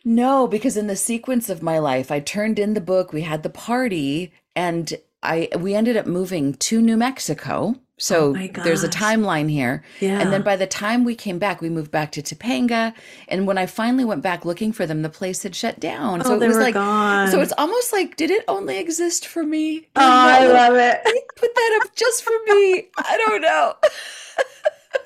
[0.06, 3.44] No, because in the sequence of my life, I turned in the book, we had
[3.44, 8.84] the party, and I we ended up moving to New Mexico So oh my there's
[8.84, 9.84] a timeline here.
[10.00, 10.20] Yeah.
[10.20, 12.94] And then by the time we came back, we moved back to Topanga.
[13.28, 16.22] And when I finally went back looking for them, the place had shut down.
[16.22, 17.30] oh, so it was like, gone.
[17.30, 19.88] so it's almost like, did it only exist for me?
[19.96, 21.02] oh, I love it.
[21.36, 22.88] put that up just for me.
[22.98, 23.74] I don't know.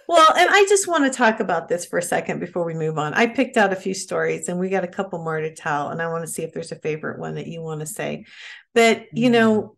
[0.08, 2.98] Well, and I just want to talk about this for a second before we move
[2.98, 3.14] on.
[3.14, 6.02] I picked out a few stories and we got a couple more to tell, and
[6.02, 8.26] I want to see if there's a favorite one that you want to say.
[8.74, 9.34] But, you hmm.
[9.34, 9.78] know,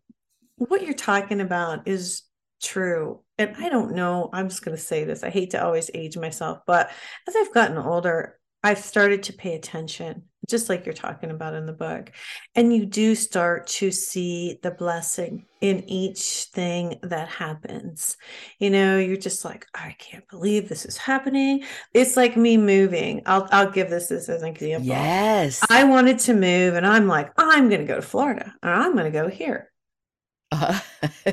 [0.56, 2.23] what you're talking about is
[2.63, 3.21] true.
[3.38, 5.23] And I don't know, I'm just going to say this.
[5.23, 6.91] I hate to always age myself, but
[7.28, 11.65] as I've gotten older, I've started to pay attention, just like you're talking about in
[11.65, 12.12] the book.
[12.56, 18.15] And you do start to see the blessing in each thing that happens.
[18.60, 21.65] You know, you're just like, I can't believe this is happening.
[21.93, 23.21] It's like me moving.
[23.26, 24.88] I'll I'll give this, this as an example.
[24.88, 25.62] Yes.
[25.69, 28.93] I wanted to move and I'm like, I'm going to go to Florida or I'm
[28.93, 29.71] going to go here
[30.52, 30.80] Uh,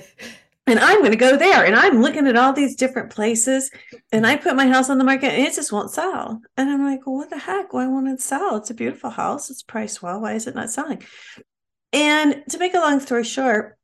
[0.70, 1.64] and I'm going to go there.
[1.64, 3.70] And I'm looking at all these different places.
[4.12, 6.40] And I put my house on the market and it just won't sell.
[6.56, 7.72] And I'm like, well, what the heck?
[7.72, 8.56] Why won't it sell?
[8.56, 9.50] It's a beautiful house.
[9.50, 10.20] It's priced well.
[10.20, 11.02] Why is it not selling?
[11.92, 13.76] And to make a long story short,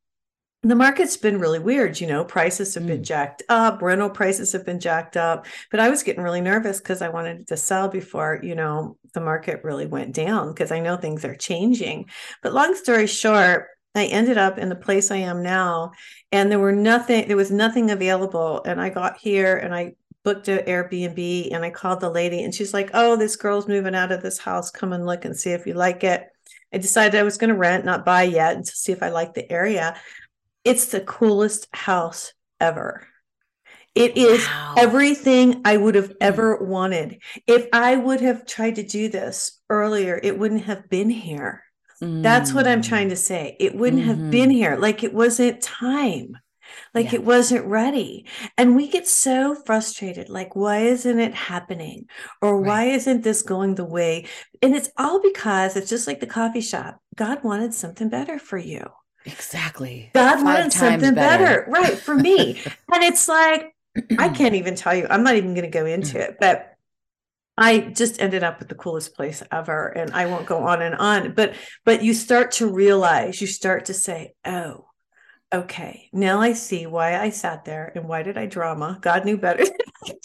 [0.63, 2.01] the market's been really weird.
[2.01, 3.05] You know, prices have been Mm.
[3.05, 5.45] jacked up, rental prices have been jacked up.
[5.69, 9.21] But I was getting really nervous because I wanted to sell before, you know, the
[9.21, 12.09] market really went down because I know things are changing.
[12.41, 15.91] But long story short, I ended up in the place I am now,
[16.31, 18.61] and there were nothing, there was nothing available.
[18.65, 22.53] And I got here and I booked an Airbnb and I called the lady, and
[22.53, 24.71] she's like, Oh, this girl's moving out of this house.
[24.71, 26.27] Come and look and see if you like it.
[26.73, 29.09] I decided I was going to rent, not buy yet, and to see if I
[29.09, 29.95] like the area.
[30.65, 33.07] It's the coolest house ever.
[33.95, 34.75] It is Wow.
[34.77, 37.19] everything I would have ever wanted.
[37.47, 41.63] If I would have tried to do this earlier, it wouldn't have been here.
[42.01, 42.87] That's what I'm Mm.
[42.89, 43.55] trying to say.
[43.59, 44.75] It wouldn't have been here.
[44.75, 46.37] Like it wasn't time.
[46.93, 47.15] Like Yeah.
[47.15, 48.25] it wasn't ready.
[48.57, 50.29] And we get so frustrated.
[50.29, 52.05] Like, why isn't it happening?
[52.41, 52.67] Or Right.
[52.67, 54.25] why isn't this going the way?
[54.61, 56.99] And it's all because it's just like the coffee shop.
[57.15, 58.85] God wanted something better for you.
[59.25, 60.11] Exactly.
[60.13, 61.65] God Five wanted something better.
[61.69, 61.97] right?
[61.97, 62.61] For me.
[62.93, 64.19] and it's like, Mm.
[64.19, 65.07] I can't even tell you.
[65.09, 66.73] I'm not even going to go into it, but
[67.57, 70.95] I just ended up at the coolest place ever and I won't go on and
[70.95, 71.53] on, but
[71.85, 74.86] but you start to realize, you start to say, "Oh,
[75.53, 76.09] okay.
[76.13, 78.99] Now I see why I sat there and why did I drama?
[79.01, 79.63] God knew better."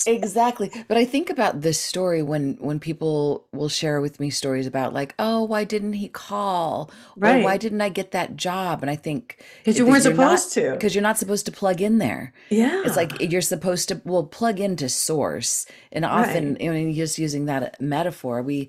[0.06, 0.70] Exactly.
[0.87, 4.92] But I think about this story when when people will share with me stories about
[4.92, 6.90] like, oh, why didn't he call?
[7.20, 8.82] Or why didn't I get that job?
[8.82, 10.72] And I think Because you eh, weren't you're not supposed to.
[10.72, 12.32] because you're not supposed to plug in there.
[12.48, 12.82] Yeah.
[12.85, 15.66] It's like you're supposed to well plug into source.
[15.90, 16.61] And often, Right.
[16.61, 18.68] you know, just using that metaphor, we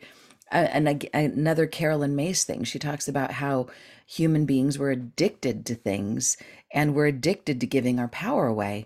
[0.52, 3.68] and another Carolyn Myss thing, she talks about how
[4.14, 6.38] human beings were addicted to things
[6.74, 8.86] and we're addicted to giving our power away.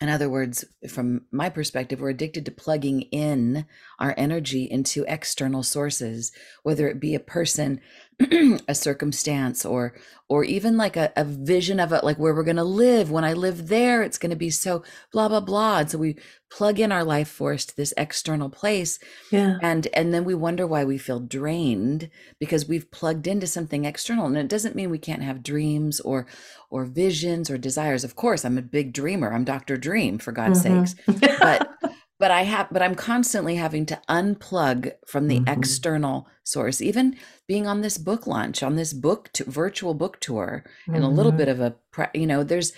[0.00, 3.66] In other words, from my perspective, we're addicted to plugging in
[3.98, 6.32] our energy into external sources,
[6.62, 7.80] whether it be a person,
[8.68, 9.94] a circumstance, or
[10.28, 13.10] or even like a, a vision of it, like where we're gonna live.
[13.10, 15.78] When I live there, it's gonna be so blah blah blah.
[15.78, 16.16] And so we
[16.50, 18.98] plug in our life force to this external place
[19.30, 19.56] yeah.
[19.62, 24.26] and and then we wonder why we feel drained because we've plugged into something external
[24.26, 26.26] and it doesn't mean we can't have dreams or
[26.68, 30.60] or visions or desires of course i'm a big dreamer i'm dr dream for god's
[30.64, 30.88] Mhm.
[30.88, 30.94] sakes
[31.38, 31.68] but
[32.20, 35.48] but i have but i'm constantly having to unplug from the Mhm.
[35.56, 37.16] external source even
[37.48, 41.32] being on this book launch on this book to, virtual book tour and a little
[41.32, 41.36] Mhm.
[41.42, 41.74] bit of a
[42.14, 42.72] you know there's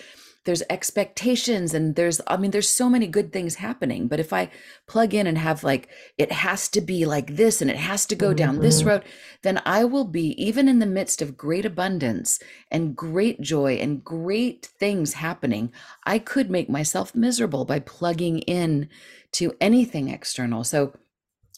[0.44, 4.50] there's expectations and there's i mean there's so many good things happening but if i
[4.88, 8.16] plug in and have like it has to be like this and it has to
[8.16, 8.86] go down this Mhm.
[8.86, 9.02] road
[9.42, 12.40] then i will be even in the midst of great abundance
[12.72, 15.70] and great joy and great things happening
[16.04, 18.88] i could make myself miserable by plugging in
[19.32, 20.94] to anything external so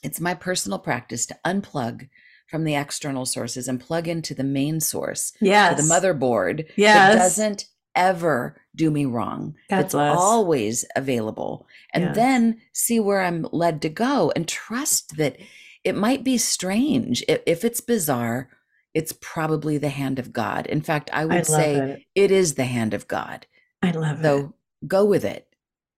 [0.02, 2.08] it's my personal practice to unplug
[2.48, 5.76] from the external sources and plug into the main source Yes.
[5.80, 7.12] the motherboard Yes.
[7.14, 9.54] that doesn't ever do me wrong.
[9.70, 11.68] That's always available.
[11.92, 15.36] And then see where I'm led to go and trust that
[15.84, 17.22] it might be strange.
[17.28, 18.48] If, it's bizarre,
[18.94, 20.66] it's probably the hand of God.
[20.66, 22.02] In fact, I I would love say it.
[22.16, 23.46] it is the hand of God.
[23.80, 24.22] I love it.
[24.24, 24.54] So
[24.86, 25.46] go with it.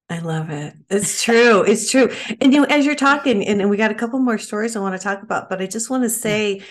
[0.08, 0.74] I love it.
[0.88, 1.62] It's true.
[1.62, 2.10] It's true.
[2.40, 4.80] And you know, as you're talking, and, and we got a couple more stories I
[4.80, 6.62] want to talk about, but I just want to say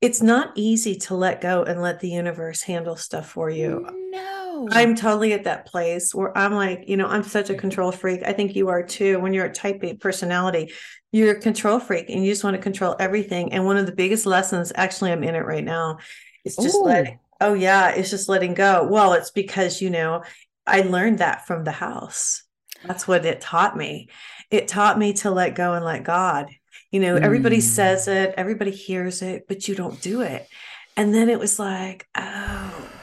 [0.00, 3.86] it's not easy to let go and let the universe handle stuff for you.
[4.10, 4.68] No.
[4.72, 8.22] I'm totally at that place where I'm like, you know, I'm such a control freak.
[8.24, 9.20] I think you are too.
[9.20, 10.72] When you're a type A personality,
[11.12, 13.52] you're a control freak and you just want to control everything.
[13.52, 15.98] And one of the biggest lessons, actually, I'm in it right now,
[16.44, 16.84] is just Ooh.
[16.84, 18.88] letting, oh, yeah, it's just letting go.
[18.90, 20.24] Well, it's because, you know,
[20.66, 22.42] I learned that from the house.
[22.86, 24.08] That's what it taught me.
[24.50, 26.50] It taught me to let go and let God.
[26.90, 27.62] You know, everybody Mm.
[27.62, 30.48] says it, everybody hears it, but you don't do it.
[30.96, 33.02] And then it was like, oh,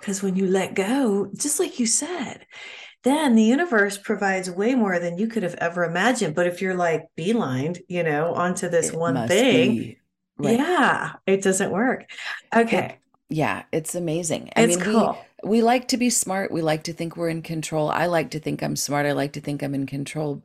[0.00, 2.46] because when you let go, just like you said,
[3.04, 6.34] then the universe provides way more than you could have ever imagined.
[6.34, 9.96] But if you're like beelined, you know, onto this It one thing,
[10.38, 10.58] right.
[10.58, 12.10] yeah, it doesn't work.
[12.54, 14.50] Okay, Yeah, it's amazing.
[14.56, 15.16] I it's mean, cool.
[15.16, 16.50] we we like to be smart.
[16.50, 17.90] We like to think we're in control.
[17.90, 19.06] I like to think I'm smart.
[19.06, 20.42] I like to think I'm in control.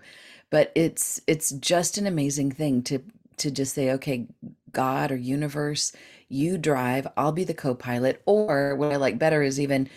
[0.50, 3.00] But it's it's just an amazing thing to
[3.38, 4.28] to just say, okay,
[4.72, 5.92] God or universe,
[6.30, 8.22] you drive, I'll be the co-pilot.
[8.26, 9.90] Or what I like better is even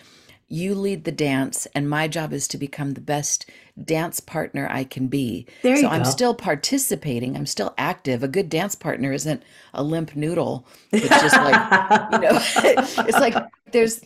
[0.49, 3.49] you lead the dance, and my job is to become the best
[3.83, 5.47] dance partner I can be.
[5.63, 7.37] There So you I'm still participating.
[7.37, 8.23] I'm still active.
[8.23, 9.43] A good dance partner isn't
[9.75, 12.31] a limp noodle It's just like you know
[13.07, 13.35] it's like
[13.73, 14.01] there's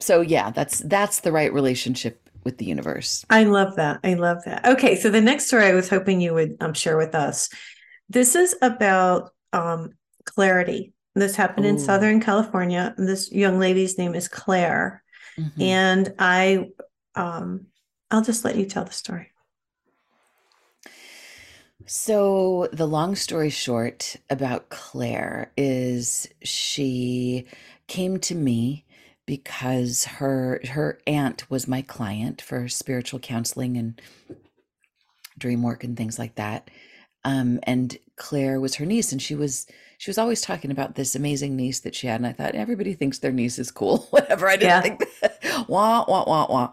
[0.00, 4.00] so yeah that's that's the right relationship with the universe I love that.
[4.04, 4.64] I love that.
[4.66, 7.48] Okay, so the next story I was hoping you would um, share with us.
[8.08, 9.92] This is about um,
[10.24, 10.92] clarity.
[11.14, 12.94] This happened in Southern California.
[12.96, 15.02] This young lady's name is Claire,
[15.38, 15.60] Mhm.
[15.60, 16.70] and I,
[17.14, 17.66] um,
[18.10, 19.32] I'll just let you tell the story.
[21.86, 27.46] so the long story short about claire is she
[27.86, 28.84] came to me
[29.26, 34.00] because her her aunt was my client for spiritual counseling and
[35.38, 36.68] dream work and things like that
[37.24, 39.66] um, and claire was her niece and she was
[39.98, 42.94] she was always talking about this amazing niece that she had and i thought everybody
[42.94, 43.98] thinks their niece is cool.
[44.10, 44.80] Whatever i didn't Yeah.
[44.80, 45.38] think that.
[45.68, 46.72] Wah wah wah wah.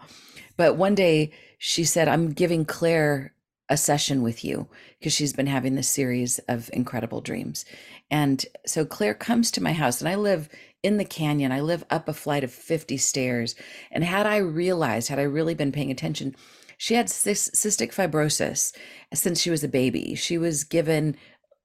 [0.56, 3.34] But one day she said i'm giving claire
[3.68, 7.64] a session with you because she's been having this series of incredible dreams.
[8.12, 10.48] And so claire comes to my house and i live
[10.84, 11.50] in the canyon.
[11.50, 13.54] I live up a flight of 50 stairs
[13.90, 16.36] and had i realized had i really been paying attention
[16.78, 18.76] she had cystic fibrosis
[19.14, 20.14] since she was a baby.
[20.14, 21.16] She was given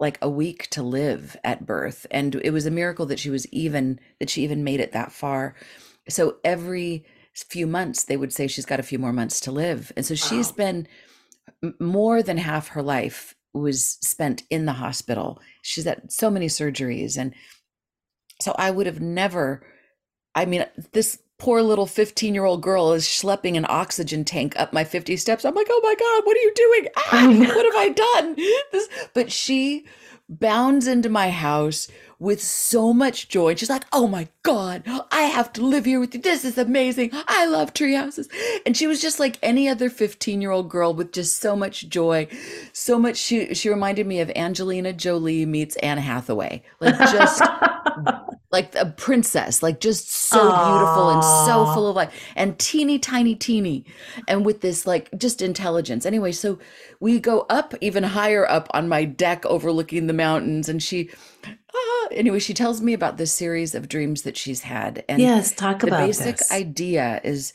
[0.02, 3.48] like a week to live at birth and it was a miracle that she was
[3.54, 5.56] even that she even made it that far.
[6.10, 9.92] So every few months they would say she's got a few more months to live.
[9.96, 10.88] And so she's been
[11.80, 15.40] more than half her life was spent in the hospital.
[15.62, 17.36] She's had so many surgeries and
[18.42, 19.64] so I would have never
[20.34, 24.72] I mean, this poor little 15 year old girl is schlepping an oxygen tank up
[24.72, 25.44] my 50 steps.
[25.44, 26.88] I'm like, oh my God, what are you doing?
[26.98, 28.36] Ah, what have I done?
[28.72, 29.86] This, but she
[30.30, 31.88] bounds into my house
[32.22, 33.50] with so much joy.
[33.50, 36.22] And she's like, oh my God, I have to live here with you.
[36.22, 37.10] This is amazing.
[37.14, 38.30] I love tree houses.
[38.64, 41.90] And she was just like any other 15 year old girl with just so much
[41.90, 42.28] joy.
[42.74, 43.18] So much.
[43.18, 46.62] She, she reminded me of Angelina Jolie meets Anne Hathaway.
[46.80, 47.42] Like just
[48.52, 53.34] like a princess, like just so beautiful and so full of life and teeny tiny
[53.34, 53.86] teeny
[54.28, 56.06] and with this like just intelligence.
[56.06, 56.60] Anyway, so
[57.00, 61.10] we go up even higher up on my deck overlooking the mountains and she
[61.46, 65.54] ah, anyway, she tells me about this series of dreams that she's had and yes,
[65.54, 66.52] talk the about basic this.
[66.52, 67.54] idea is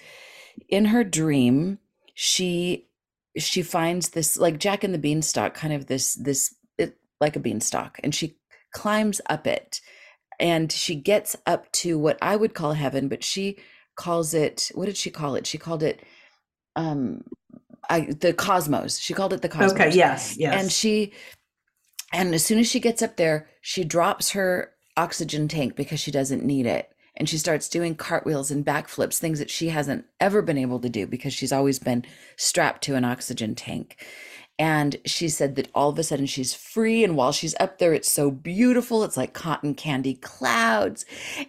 [0.68, 1.78] in her dream
[2.14, 2.88] she
[3.36, 7.40] she finds this like jack and the beanstalk kind of this this it, like a
[7.40, 8.36] beanstalk and she
[8.72, 9.80] climbs up it
[10.40, 13.58] and she gets up to what i would call heaven but she
[13.96, 16.02] calls it what did she call it she called it
[16.74, 17.22] um
[17.88, 20.60] I, the cosmos she called it the cosmos Okay, yes, yes.
[20.60, 21.12] and she
[22.16, 26.10] and as soon as she gets up there she drops her oxygen tank because she
[26.10, 26.90] doesn't need it.
[27.18, 30.88] And she starts doing cartwheels and backflips things that she hasn't ever been able to
[30.88, 32.04] do because she's always been
[32.36, 33.96] strapped to an oxygen tank
[34.58, 37.92] and she said that all of a sudden she's free and while she's up there
[37.92, 39.04] it's so beautiful.
[39.04, 41.04] It's like cotton candy clouds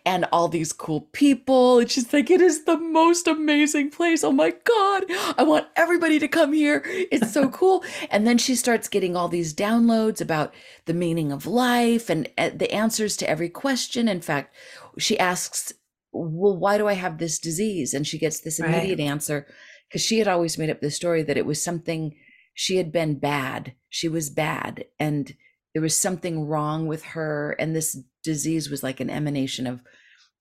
[0.05, 1.79] and all these cool people.
[1.79, 4.25] And she's like it is the most amazing place.
[4.25, 5.05] Oh my god.
[5.37, 6.81] I want everybody to come here.
[6.85, 7.81] It's so cool.
[8.11, 10.53] And then she starts getting all these downloads about
[10.83, 14.09] the meaning of life and uh, the answers to every question.
[14.09, 14.53] In fact
[14.97, 15.71] she asks
[16.11, 17.93] well why do i have this disease?
[17.93, 18.73] And she gets this Right.
[18.73, 19.47] immediate answer
[19.87, 22.13] because she had always made up the story that it was something
[22.57, 23.75] she had been bad.
[23.87, 25.31] She was bad and
[25.73, 29.83] there was something wrong with her and this disease was like an emanation of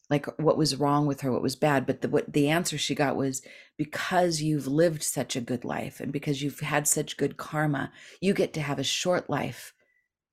[0.09, 1.85] like what was wrong with her what was bad.
[1.85, 3.43] But the what the answer she got was
[3.77, 7.93] because you've lived such a good life and because you've had such good karma
[8.23, 9.75] you get to have a short life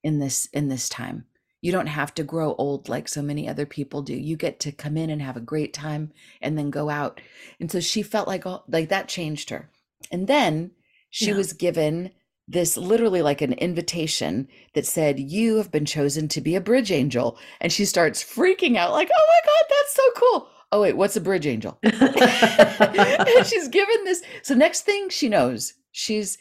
[0.06, 1.26] in this in this time.
[1.60, 4.16] You don't have to grow old like so many other people do.
[4.16, 7.20] You get to come in and have a great time and then go out.
[7.60, 9.70] And so she felt like all like that changed her.
[10.10, 10.72] And then
[11.14, 11.36] she Yeah.
[11.36, 12.10] was given
[12.48, 16.92] this literally like an invitation that said you have been chosen to be a bridge
[16.92, 20.98] angel and she starts freaking out like oh my god that's so cool oh wait,
[20.98, 21.78] what's a bridge angel?
[21.84, 24.24] and she's given this.
[24.42, 26.40] So next thing she knows, she's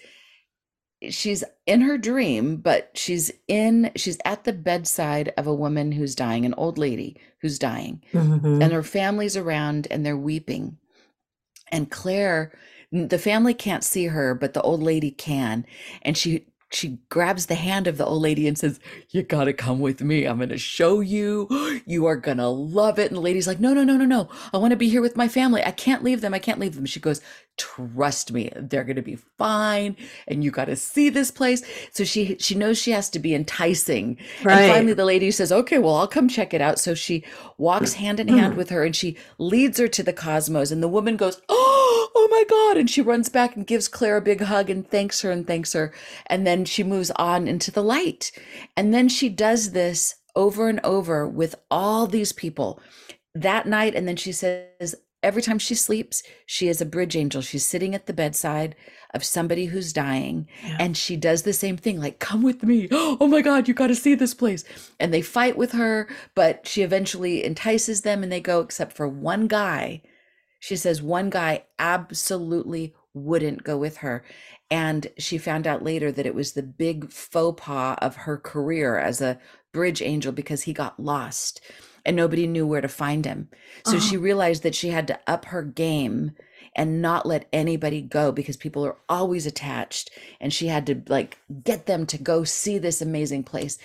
[1.11, 6.15] she's in her dream, but she's in she's at the bedside of a woman who's
[6.15, 8.63] dying, an old lady who's dying, Mhm.
[8.65, 10.79] and her family's around and they're weeping.
[11.71, 12.53] And Claire,
[12.93, 15.67] the family can't see her, but the old lady can,
[16.03, 18.81] and she she grabs the hand of the old lady and says,
[19.11, 20.25] "You got to come with me.
[20.27, 21.49] I'm to show you.
[21.87, 24.29] You are to love it." And the lady's like, "No, no, no, no, no.
[24.55, 25.63] I want to be here with my family.
[25.65, 26.35] I can't leave them.
[26.35, 27.21] I can't leave them." She goes,
[27.57, 28.51] "Trust me.
[28.57, 29.97] They're going to be fine,
[30.27, 33.35] and you got to see this place." So she she knows she has to be
[33.35, 34.19] enticing.
[34.41, 37.25] And finally the lady says, "Okay, well, I'll come check it out." So she
[37.59, 38.57] walks hand in hand mm.
[38.57, 42.29] with her and she leads her to the cosmos and the woman goes, "Oh, oh
[42.31, 45.31] my god." And she runs back and gives Claire a big hug and thanks her
[45.31, 45.93] and thanks her.
[46.27, 48.33] And then she moves on into the light.
[48.77, 52.81] And then she does this over and over with all these people
[53.35, 57.43] that night and then she says every time she sleeps, she is a bridge angel.
[57.43, 58.75] She's sitting at the bedside
[59.15, 60.77] of somebody who's dying Yeah.
[60.81, 62.89] and she does the same thing like come with me.
[62.93, 64.65] Oh my god you got to see this place.
[64.99, 69.07] And they fight with her but she eventually entices them and they go except for
[69.07, 70.03] one guy.
[70.61, 74.25] She says one guy absolutely wouldn't go with her.
[74.71, 78.97] And she found out later that it was the big faux pas of her career
[78.99, 79.39] as a
[79.73, 81.61] bridge angel because he got lost
[82.05, 83.49] and nobody knew where to find him
[83.85, 84.01] so Oh.
[84.01, 86.33] she realized that she had to up her game
[86.75, 91.39] and not let anybody go because people are always attached and she had to like
[91.65, 93.79] get them to go see this amazing place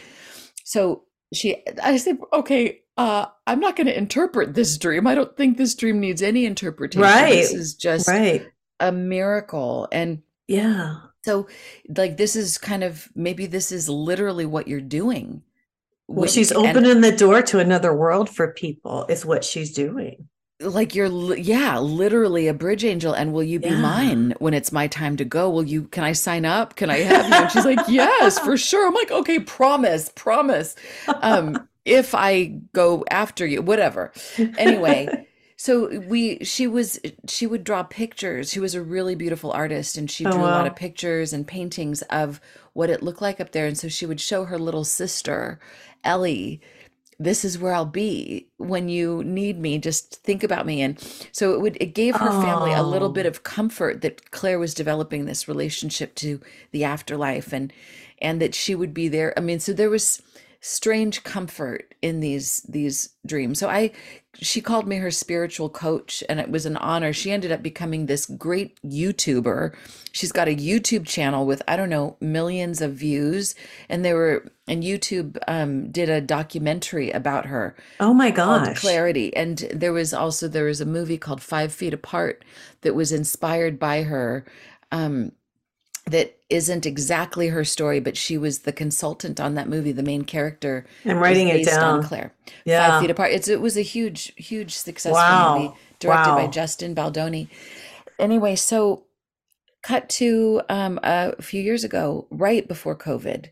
[0.64, 1.04] so
[1.34, 5.58] she i said okay uh i'm not going to interpret this dream i don't think
[5.58, 7.30] this dream needs any interpretation Right.
[7.32, 8.48] this is just Right.
[8.80, 10.96] a miracle and Yeah.
[11.26, 11.48] so
[11.98, 15.44] like this is kind of maybe this is literally what you're doing
[16.08, 20.28] Well, she's and- opening the door to another world for people, is what she's doing.
[20.60, 23.78] like you're yeah literally a bridge angel and will you be Yeah.
[23.80, 25.50] mine when it's my time to go?
[25.52, 26.76] Will you can i sign up?
[26.76, 27.34] Can i have you?
[27.36, 28.88] And she's like yes for sure.
[28.88, 30.76] I'm like okay promise promise.
[31.22, 34.12] Um if i go after you whatever.
[34.58, 35.28] Anyway
[35.58, 39.98] so uh, we she was she would draw pictures she was a really beautiful artist
[39.98, 42.42] and she Oh, drew a lot of pictures and paintings of
[42.74, 45.60] what it looked like up there and so she would show her little sister
[46.04, 46.62] ellie
[47.20, 49.80] this is where I'll be when you need me.
[49.80, 50.84] Just think about me.
[50.84, 51.00] And
[51.32, 53.12] so it would it gave her family a little Oh.
[53.14, 56.40] bit of comfort that Claire was developing this relationship to
[56.72, 57.74] the afterlife and
[58.22, 59.34] and that she would be there.
[59.38, 60.22] I mean, so there was
[60.62, 63.60] strange comfort in these these dreams.
[63.60, 63.92] So I
[64.40, 67.12] she called me her spiritual coach and it was an honor.
[67.12, 69.76] She ended up becoming this great YouTuber.
[70.12, 73.56] She's got a YouTube channel with I don't know millions of views
[73.90, 78.80] and they were and YouTube um did a documentary about her Oh my gosh.
[78.80, 79.36] Clarity.
[79.36, 82.44] And there was also there was a movie called Five Feet Apart
[82.82, 84.46] that was inspired by her.
[84.92, 85.34] Um,
[86.08, 89.92] that isn't exactly her story, but she was the consultant on that movie.
[89.92, 92.04] The main character I'm writing it down.
[92.04, 92.34] Claire.
[92.66, 93.32] Five Feet Apart.
[93.32, 95.22] It's it was a huge, huge successful
[95.54, 95.78] movie Wow.
[96.00, 97.50] directed by Justin Baldoni.
[98.20, 99.04] Anyway, so
[99.84, 103.50] cut to um, a few years ago, right before COVID.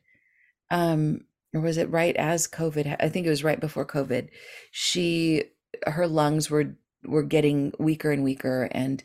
[0.71, 1.21] Um,
[1.53, 2.95] or was it right as COVID?
[2.99, 4.29] I think it was right before COVID.
[4.71, 5.43] She
[5.85, 6.75] her lungs were
[7.05, 9.03] were getting weaker and weaker and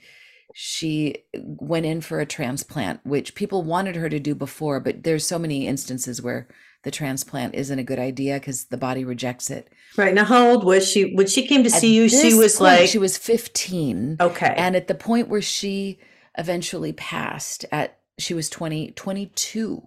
[0.55, 5.27] she went in for a transplant which people wanted her to do before but there's
[5.27, 6.49] so many instances where
[6.83, 10.15] the transplant isn't a good idea because the body rejects it Right.
[10.15, 11.15] Now, how old was she?
[11.15, 14.55] When she came to At see you, she was point, like, she was 15 okay.
[14.57, 15.99] and at the point where she
[16.39, 19.87] eventually passed at she was 20 22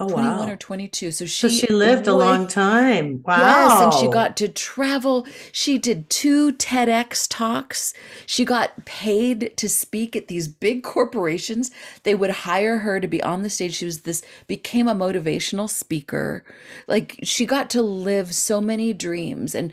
[0.00, 0.52] oh, 21 wow.
[0.52, 3.22] or 22 so she so she lived a long time.
[3.24, 3.36] Wow.
[3.38, 5.26] Yes, and she got to travel.
[5.52, 7.94] She did two TEDx talks.
[8.26, 11.70] She got paid to speak at these big corporations.
[12.02, 13.74] They would hire her to be on the stage.
[13.74, 16.44] She was this became a motivational speaker.
[16.86, 19.72] Like she got to live so many dreams and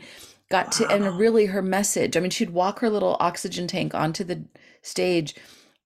[0.50, 2.16] got to and really her message.
[2.16, 4.44] I mean, she'd walk her little oxygen tank onto the
[4.82, 5.34] stage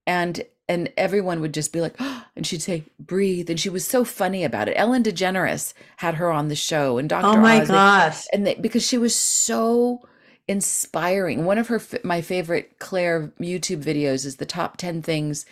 [0.07, 1.95] and and everyone would just be like
[2.37, 6.31] and she'd say breathe and she was so funny about it ellen degeneres had her
[6.31, 8.25] on the show and dr Oh my oz gosh.
[8.33, 10.07] and they, because she was so
[10.49, 15.45] inspiring one of her my favorite claire youtube videos is the top 10 things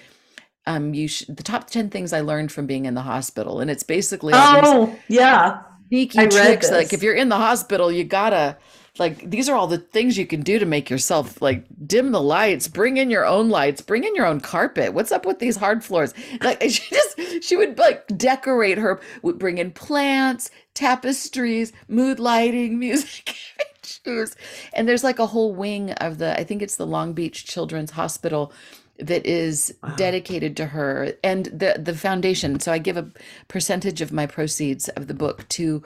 [0.67, 3.71] um you sh- the top 10 things i learned from being in the hospital and
[3.71, 5.63] it's basically Oh, yeah.
[5.89, 8.57] sneaky tricks like if you're in the hospital you gotta
[8.99, 12.21] like these are all the things you can do to make yourself like dim the
[12.23, 15.57] lights bring in your own lights bring in your own carpet what's up with these
[15.57, 21.73] hard floors like she just she would like decorate her would bring in plants tapestries
[21.89, 23.35] mood lighting music
[23.83, 24.37] shoes.
[24.73, 27.93] And there's like a whole wing of the, I think it's the Long Beach Children's
[27.93, 28.53] Hospital
[28.99, 29.95] that is Wow.
[29.97, 32.61] dedicated to her and the the foundation.
[32.61, 33.11] So I give a
[33.49, 35.83] percentage of my proceeds of the book to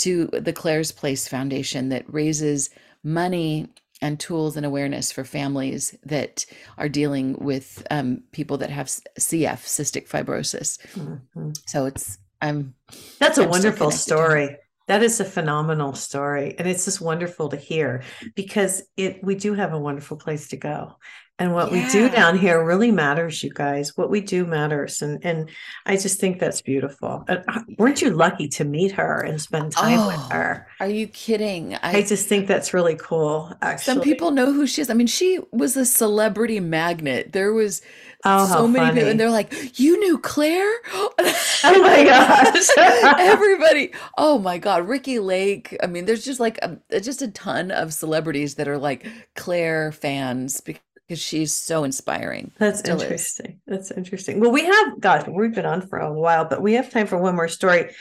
[0.00, 2.70] to the Claire's Place Foundation that raises
[3.02, 3.68] money
[4.02, 6.46] and tools and awareness for families that
[6.78, 10.78] are dealing with um, people that have CF, cystic fibrosis.
[10.94, 11.54] Mhm.
[11.66, 12.74] So it's I'm
[13.18, 13.96] That's a I'm wonderful her.
[13.96, 14.56] story.
[14.86, 16.54] That is a phenomenal story.
[16.58, 18.02] And it's just wonderful to hear
[18.34, 20.96] because it we do have a wonderful place to go.
[21.40, 23.96] And what we do down here really matters, you guys.
[23.96, 25.00] What we do matters.
[25.00, 25.48] And and
[25.86, 27.24] I just think that's beautiful.
[27.28, 27.38] Uh,
[27.78, 30.66] weren't you lucky to meet her and spend time with Oh, her?
[30.80, 31.76] Are you kidding?
[31.76, 33.84] I just think that's really cool, actually.
[33.84, 34.90] Some people know who she is.
[34.90, 37.32] I mean, she was a celebrity magnet.
[37.32, 37.80] There was
[38.22, 40.70] Oh, so many people, and they're like, "You knew Claire?"
[41.62, 42.68] Oh my gosh.
[43.18, 43.92] Everybody.
[44.18, 45.76] Oh my God, Ricki Lake.
[45.82, 49.92] I mean, there's just like a, just a ton of celebrities that are like Claire
[49.92, 50.80] fans because
[51.18, 52.52] she's so inspiring.
[52.58, 53.02] That's Still is.
[53.02, 53.60] interesting.
[53.66, 54.38] That's interesting.
[54.38, 57.18] Well, we have, gosh, we've been on for a while, but we have time for
[57.18, 57.94] one more story.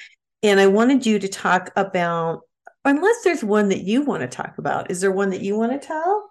[0.43, 2.41] And I wanted you to talk about,
[2.85, 5.71] unless there's one that you want to talk about, is there one that you want
[5.79, 6.29] to tell?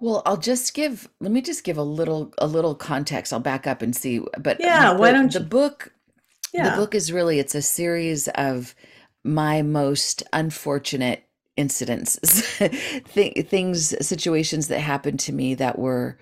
[0.00, 3.32] Well, I'll just give, let me just give a little a little context.
[3.32, 4.20] I'll back up and see.
[4.38, 5.92] But Yeah, why the, don't the you- book
[6.54, 8.74] The book is really it's a series of
[9.24, 11.24] my most unfortunate
[11.58, 12.18] incidents,
[12.58, 16.16] Th- things, situations that happened to me that were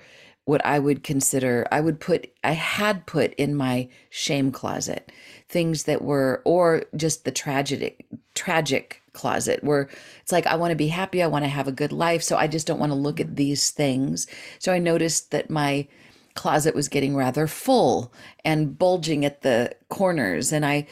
[0.46, 5.12] what I would consider I would put I had put in my shame closet.
[5.48, 9.88] Things that were or just the tragic tragic closet where
[10.22, 12.36] it's like I want to be happy, I want to have a good life, so
[12.36, 14.26] I just don't want to look at these things.
[14.58, 15.88] So I noticed that my
[16.34, 18.12] closet was getting rather full
[18.44, 20.86] and bulging at the corners and i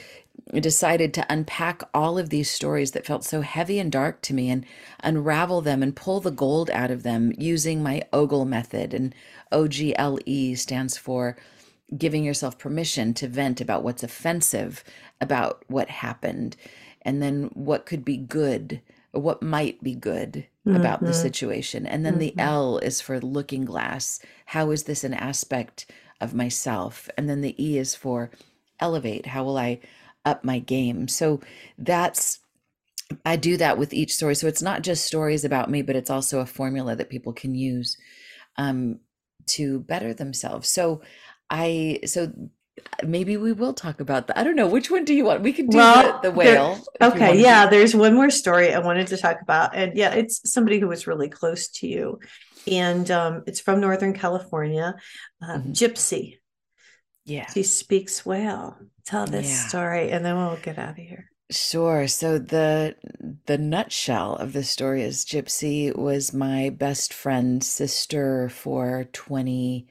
[0.53, 4.51] decided to unpack all of these stories that felt so heavy and dark to me
[4.51, 4.65] and
[5.01, 9.15] unravel them and pull the gold out of them using my ogle method and
[9.53, 11.37] ogle stands for
[11.97, 14.83] giving yourself permission to vent about what's offensive
[15.21, 16.57] about what happened
[17.03, 18.81] and then what could be good
[19.13, 21.15] or what might be good about the Mhm.
[21.15, 21.87] situation.
[21.87, 22.41] And then the Mhm.
[22.43, 24.19] L is for looking glass.
[24.47, 25.87] How is this an aspect
[26.21, 27.09] of myself?
[27.17, 28.31] And then the E is for
[28.81, 29.27] elevate.
[29.27, 29.79] How will I
[30.25, 31.09] up my game?
[31.09, 31.41] So
[31.79, 32.41] that's
[33.25, 34.35] I do that with each story.
[34.35, 37.55] So it's not just stories about me, but it's also a formula that people can
[37.55, 37.97] use
[38.57, 39.01] um,
[39.47, 40.69] to better themselves.
[40.69, 41.03] So
[41.51, 42.33] I so
[43.07, 44.39] maybe we will talk about that.
[44.39, 45.43] I don't know which one do you want.
[45.43, 46.85] We could do Well, the, the whale.
[47.01, 49.75] you Okay, yeah, there's one more story I wanted to talk about.
[49.77, 52.19] And yeah, it's somebody who was really close to you.
[52.67, 54.95] And um, it's from Northern California,
[55.43, 55.73] uh, Mhm.
[55.73, 56.39] Gypsy.
[57.25, 57.47] Yeah.
[57.53, 58.79] She speaks well.
[59.07, 59.67] Tell this Yeah.
[59.69, 61.31] story and then we'll get out of here.
[61.51, 62.09] Sure.
[62.09, 62.97] So the
[63.47, 69.87] the nutshell of the story is Gypsy was my best friend's sister for 20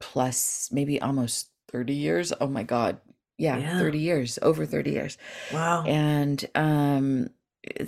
[0.00, 2.32] plus maybe almost 30 years.
[2.40, 3.00] Oh my God.
[3.38, 3.78] Yeah, Yeah.
[3.78, 5.18] 30 years, over 30 years.
[5.52, 5.84] Wow.
[5.84, 7.30] And um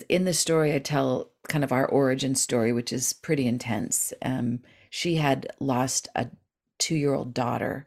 [0.08, 4.12] in the story I tell kind of our origin story, which is pretty intense.
[4.22, 6.28] Um she had lost a
[6.78, 7.86] 2-year-old daughter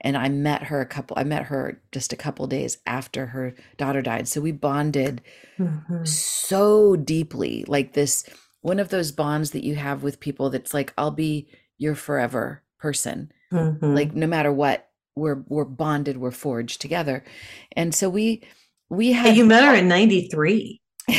[0.00, 3.54] and I met her a couple I met her just a couple days after her
[3.76, 4.28] daughter died.
[4.28, 5.22] So we bonded
[5.58, 6.06] Mhm.
[6.06, 8.24] so deeply, like this
[8.60, 12.62] one of those bonds that you have with people that's like I'll be your forever
[12.78, 13.30] person.
[13.52, 13.94] Mhm.
[13.94, 17.24] Like no matter what, we're we're bonded, we're forged together.
[17.72, 18.42] And so we
[18.90, 20.80] we had you met her in 93.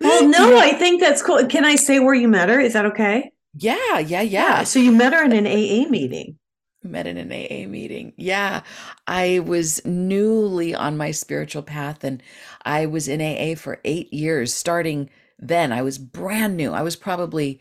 [0.00, 1.44] Well, no, I think that's cool.
[1.46, 2.60] Can I say where you met her?
[2.60, 3.32] Is that okay?
[3.54, 4.64] Yeah, yeah, yeah.
[4.64, 6.38] So you met her in an AA meeting.
[6.82, 8.12] Met in an AA meeting.
[8.16, 8.62] Yeah.
[9.06, 12.22] I was newly on my spiritual path and
[12.64, 14.52] I was in AA for eight years.
[14.52, 16.72] Starting then, I was brand new.
[16.72, 17.60] I was probably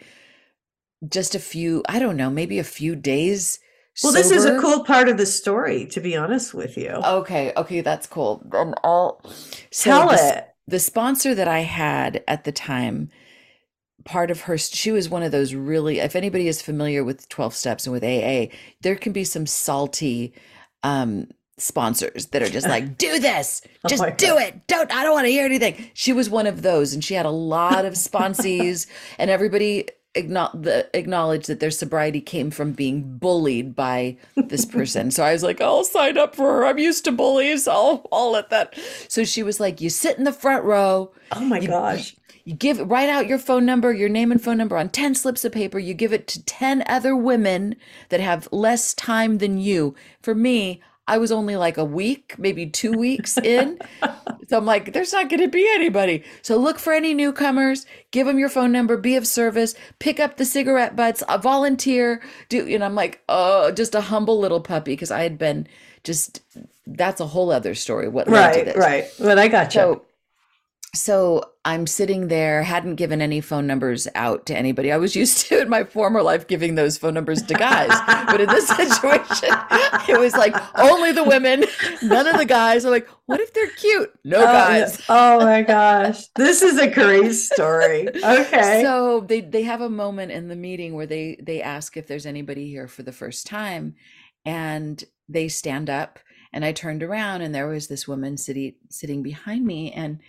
[1.08, 3.60] just a few, I don't know, maybe a few days.
[4.04, 6.89] Well, this is a cool part of the story, to be honest with you.
[6.89, 8.41] Okay, okay, that's cool.
[8.52, 9.22] Then I'll
[9.72, 10.48] so Tell the it.
[10.68, 13.10] the sponsor that I had at the time,
[14.06, 17.54] part of her, she was one of those really, if anybody is familiar with 12
[17.56, 20.34] steps and with AA, there can be some salty
[20.84, 21.28] um,
[21.58, 24.41] sponsors that are just like, do this, Oh just my do God.
[24.41, 24.68] it.
[24.68, 25.89] Don't, I don't want to hear anything.
[25.93, 28.88] She was one of those, and she had a lot of sponsees,
[29.18, 35.10] and everybody acknowledged that their sobriety came from being bullied by this person.
[35.10, 36.66] so I was like, I'll sign up for her.
[36.66, 37.68] I'm used to bullies.
[37.68, 38.78] I'll, I'll let that.
[39.08, 41.12] So she was like, you sit in the front row.
[41.32, 42.16] Oh my You- gosh.
[42.46, 45.46] You give write out your phone number, your name and phone number on 10 slips
[45.46, 45.80] of paper.
[45.80, 47.76] You give it to 10 other women
[48.10, 49.96] that have less time than you.
[50.22, 53.80] For me, I was only like a week, maybe two weeks in.
[54.50, 56.24] so I'm like, there's not going to be anybody.
[56.41, 60.38] So look for any newcomers, give them your phone number, be of service, pick up
[60.38, 62.22] the cigarette butts, uh, volunteer.
[62.50, 65.68] Do and I'm like, oh, just a humble little puppy because I had been
[66.04, 66.41] just.
[66.88, 68.10] That's a whole other story.
[68.10, 68.76] What led to Right, this?
[68.76, 69.06] right.
[69.20, 69.82] But I got you.
[69.82, 70.06] So,
[70.96, 74.91] so I'm sitting there, hadn't given any phone numbers out to anybody.
[74.91, 77.89] I was used to in my former life giving those phone numbers to guys,
[78.28, 79.50] but in this situation,
[80.08, 81.66] it was like only the women,
[82.04, 82.86] none of the guys.
[82.86, 84.14] I'm like, what if they're cute?
[84.24, 85.02] No Oh, guys.
[85.10, 86.28] Oh my gosh.
[86.36, 88.08] This is a great story.
[88.10, 88.82] Okay.
[88.84, 92.26] So they they have a moment in the meeting where they they ask if there's
[92.26, 93.96] anybody here for the first time,
[94.46, 96.20] and they stand up.
[96.56, 100.20] And I turned around, and there was this woman sitting sitting behind me, and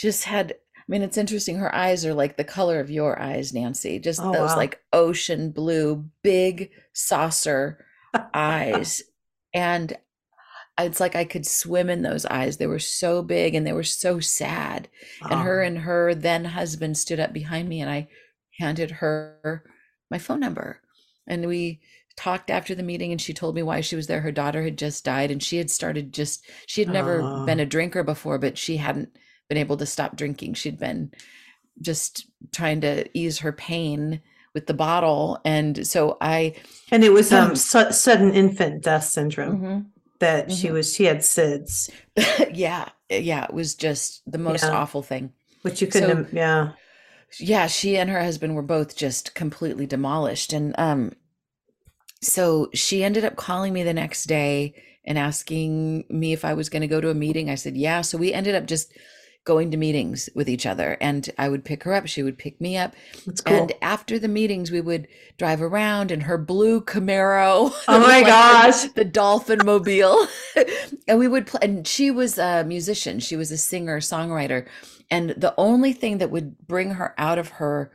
[0.00, 0.52] just had.
[0.52, 1.56] I mean, it's interesting.
[1.58, 3.98] Her eyes are like the color of your eyes, Nancy.
[3.98, 4.56] Just Oh, those wow.
[4.56, 7.84] like ocean blue, big saucer
[8.34, 9.02] eyes,
[9.54, 9.96] and
[10.80, 12.56] it's like I could swim in those eyes.
[12.56, 14.88] They were so big, and they were so sad
[15.20, 15.66] and her Oh.
[15.66, 18.08] and her then husband stood up behind me and i
[18.58, 19.64] handed her
[20.10, 20.80] my phone number
[21.26, 21.80] and we
[22.16, 24.76] talked after the meeting and she told me why she was there her daughter had
[24.78, 27.62] just died and she had started just she had never been Oh.
[27.62, 29.10] a drinker before but she hadn't
[29.48, 31.10] been able to stop drinking she'd been
[31.80, 34.20] just trying to ease her pain
[34.54, 36.54] with the bottle and so i
[36.90, 39.86] And it was um su- sudden infant death syndrome Mhm.
[40.20, 40.72] that she Mhm.
[40.72, 41.90] was she had SIDS,
[42.52, 44.70] yeah yeah it was just the most Yeah.
[44.72, 45.32] awful thing
[45.62, 46.72] which you couldn't So- have- yeah.
[47.40, 51.12] yeah she and her husband were both just completely demolished and um
[52.20, 54.74] so she ended up calling me the next day
[55.04, 58.00] and asking me if i was going to go to a meeting i said yeah
[58.00, 58.92] so we ended up just
[59.48, 62.60] going to meetings with each other and i would pick her up she would pick
[62.60, 62.94] me up
[63.24, 63.56] That's cool.
[63.56, 68.24] and after the meetings we would drive around in her blue camaro Oh my like
[68.24, 68.82] the- gosh.
[68.92, 70.26] the dolphin mobile
[71.08, 74.66] and we would play and she was a musician she was a singer songwriter
[75.10, 77.90] and the only thing that would bring her out of her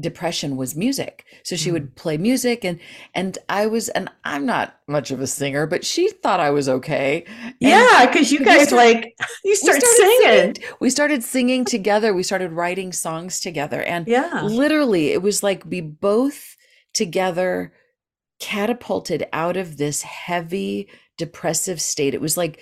[0.00, 1.72] depression was music so she Mm.
[1.72, 2.78] would play music and
[3.14, 6.68] and i was and i'm not much of a singer but she thought i was
[6.68, 10.70] okay And yeah, because you guys start- like you start started singing.
[10.80, 14.42] we started singing together we started writing songs together and Yeah.
[14.44, 16.56] literally it was like we both
[16.94, 17.72] together
[18.40, 22.60] catapulted out of this heavy depressive state it was like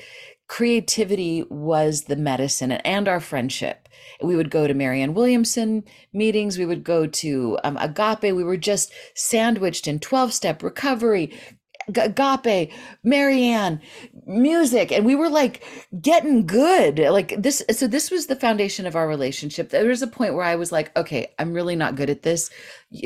[0.49, 3.89] creativity was the medicine and our friendship.
[4.23, 6.59] We would go to marianne williamson meetings.
[6.59, 8.23] We would go to um, agape.
[8.23, 11.56] We were just sandwiched in 12-step recovery G-
[11.89, 12.73] agape
[13.05, 13.81] marianne
[14.27, 15.63] music and we were like
[16.01, 20.07] getting good like this so this was the foundation of our relationship there was a
[20.07, 22.51] point where i was like okay i'm really not good at this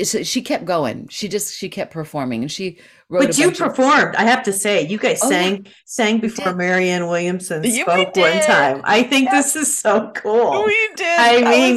[0.03, 2.79] so she kept going she just she kept performing and she
[3.09, 4.15] wrote But you bunch of- performed.
[4.15, 5.41] I have to say, you guys Oh, yeah.
[5.41, 6.53] sang sang before.
[6.55, 8.81] Marianne Williamson Yeah, spoke one time.
[8.85, 10.63] I think this is so cool.
[10.65, 11.75] we did I That mean,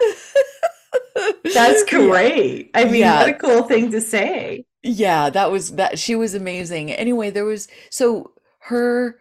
[0.00, 0.34] was-
[1.54, 2.70] That's great.
[2.74, 3.20] I mean, Yeah.
[3.20, 4.64] what a cool thing to say.
[4.82, 9.18] Yeah that was that she was amazing anyway there was so her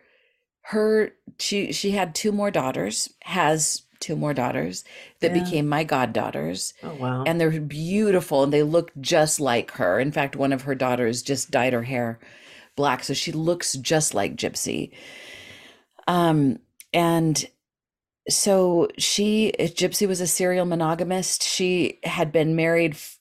[0.61, 4.85] her she she had two more daughters has two more daughters
[5.19, 5.43] that Yeah.
[5.43, 7.23] became my goddaughters Oh wow.
[7.25, 11.21] and they're beautiful and they look just like her in fact one of her daughters
[11.21, 12.19] just dyed her hair
[12.77, 14.91] black so she looks just like gypsy
[16.07, 16.59] um
[16.93, 17.45] and
[18.29, 23.18] so she gypsy was a serial monogamist she had been married f-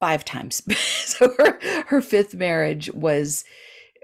[0.00, 0.62] five times.
[1.06, 3.44] So her, her fifth marriage was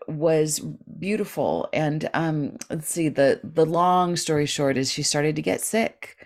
[0.08, 0.60] was
[0.98, 1.68] beautiful.
[1.72, 6.16] And um let's see the the long story short is she started to get sick.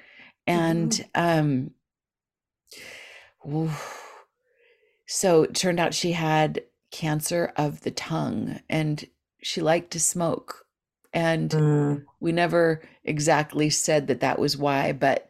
[0.47, 1.73] And um
[3.49, 4.25] oof.
[5.07, 9.07] so it turned out she had cancer of the tongue and
[9.43, 10.67] she liked to smoke.
[11.13, 15.29] And Mm, we never exactly said that that was why but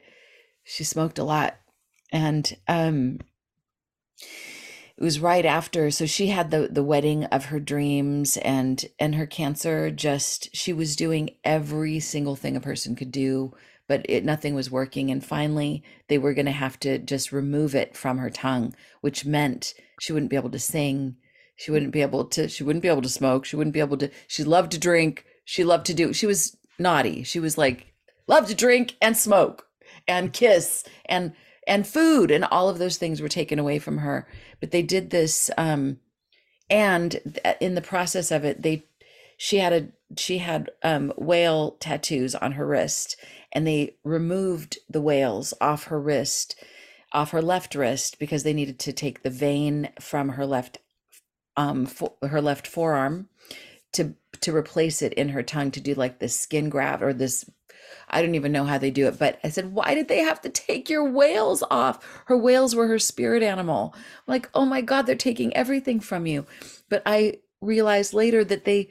[0.64, 1.56] she smoked a lot.
[2.12, 3.20] And um
[4.98, 9.14] it was right after so she had the the wedding of her dreams and and
[9.14, 13.52] her cancer just she was doing every single thing a person could do
[13.88, 17.74] but it nothing was working and finally they were going to have to just remove
[17.74, 21.16] it from her tongue which meant she wouldn't be able to sing
[21.56, 23.96] she wouldn't be able to she wouldn't be able to smoke she wouldn't be able
[23.96, 27.92] to she loved to drink she loved to do she was naughty she was like
[28.26, 29.66] loved to drink and smoke
[30.08, 31.32] and kiss and
[31.66, 34.26] and food and all of those things were taken away from her.
[34.60, 35.98] But they did this um
[36.68, 38.84] and in the process of it they
[39.36, 39.88] she had a
[40.18, 43.16] she had um whale tattoos on her wrist
[43.52, 46.56] and they removed the whales off her wrist
[47.12, 50.78] off her left wrist because they needed to take the vein from her left
[51.56, 53.28] um fo- her left forearm
[53.92, 57.48] to to replace it in her tongue to do like this skin graft or this
[58.08, 60.40] I don't even know how they do it, but I said, why did they have
[60.42, 62.22] to take your whales off?
[62.26, 63.92] Her whales were her spirit animal.
[63.94, 66.46] I'm like, oh my God, they're taking everything from you.
[66.88, 68.88] But I realized later that they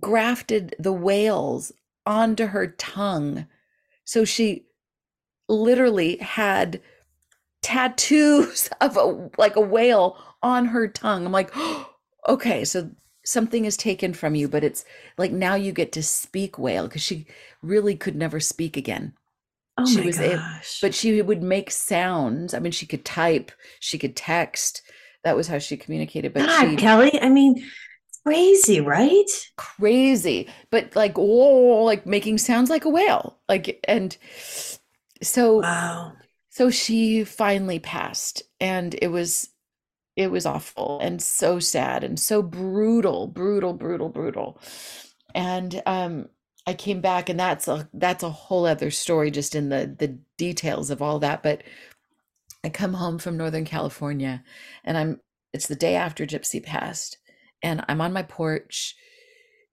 [0.00, 1.72] grafted the whales
[2.04, 3.46] onto her tongue.
[4.04, 4.66] So she
[5.48, 6.80] literally had
[7.62, 11.26] tattoos of a like a whale on her tongue.
[11.26, 11.90] I'm like, oh,
[12.28, 12.90] okay, so
[13.26, 14.84] something is taken from you, but it's
[15.18, 17.26] like now you get to speak whale because she
[17.62, 19.14] really could never speak again.
[19.78, 20.82] Oh She my was a, gosh.
[20.82, 22.54] but she would make sounds.
[22.54, 24.82] I mean, she could type, she could text.
[25.24, 26.34] That was how she communicated.
[26.34, 27.72] But God, she Kelly, I mean,
[28.24, 29.48] crazy, right?
[29.56, 33.38] crazy, but like oh, like making sounds like a whale.
[33.48, 34.16] Like and
[35.22, 36.16] so Wow.
[36.50, 39.50] so she finally passed, and it was
[40.16, 44.58] it was awful and so sad and so brutal, brutal, brutal, brutal.
[45.34, 46.28] And um
[46.66, 50.18] I came back and that's a that's a whole other story just in the the
[50.36, 51.42] details of all that.
[51.42, 51.62] But
[52.64, 54.42] I come home from Northern California
[54.84, 55.20] and I'm
[55.52, 57.18] it's the day after Gypsy passed
[57.62, 58.96] and I'm on my porch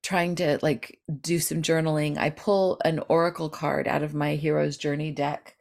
[0.03, 2.17] trying to like do some journaling.
[2.17, 5.55] I pull an oracle card out of my hero's journey deck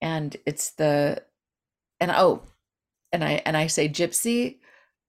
[0.00, 1.22] and it's the
[1.98, 2.42] and oh
[3.12, 4.56] and I and I say Gypsy,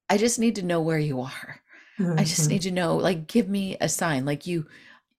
[0.09, 1.61] I just need to know where you are.
[1.99, 2.51] I just Mhm.
[2.51, 4.65] need to know like give me a sign like you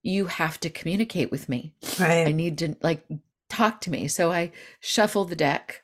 [0.02, 1.74] you have to communicate with me.
[1.98, 2.26] Right.
[2.26, 3.06] I need to like
[3.50, 4.08] talk to me.
[4.08, 4.50] So I
[4.80, 5.82] shuffle the deck,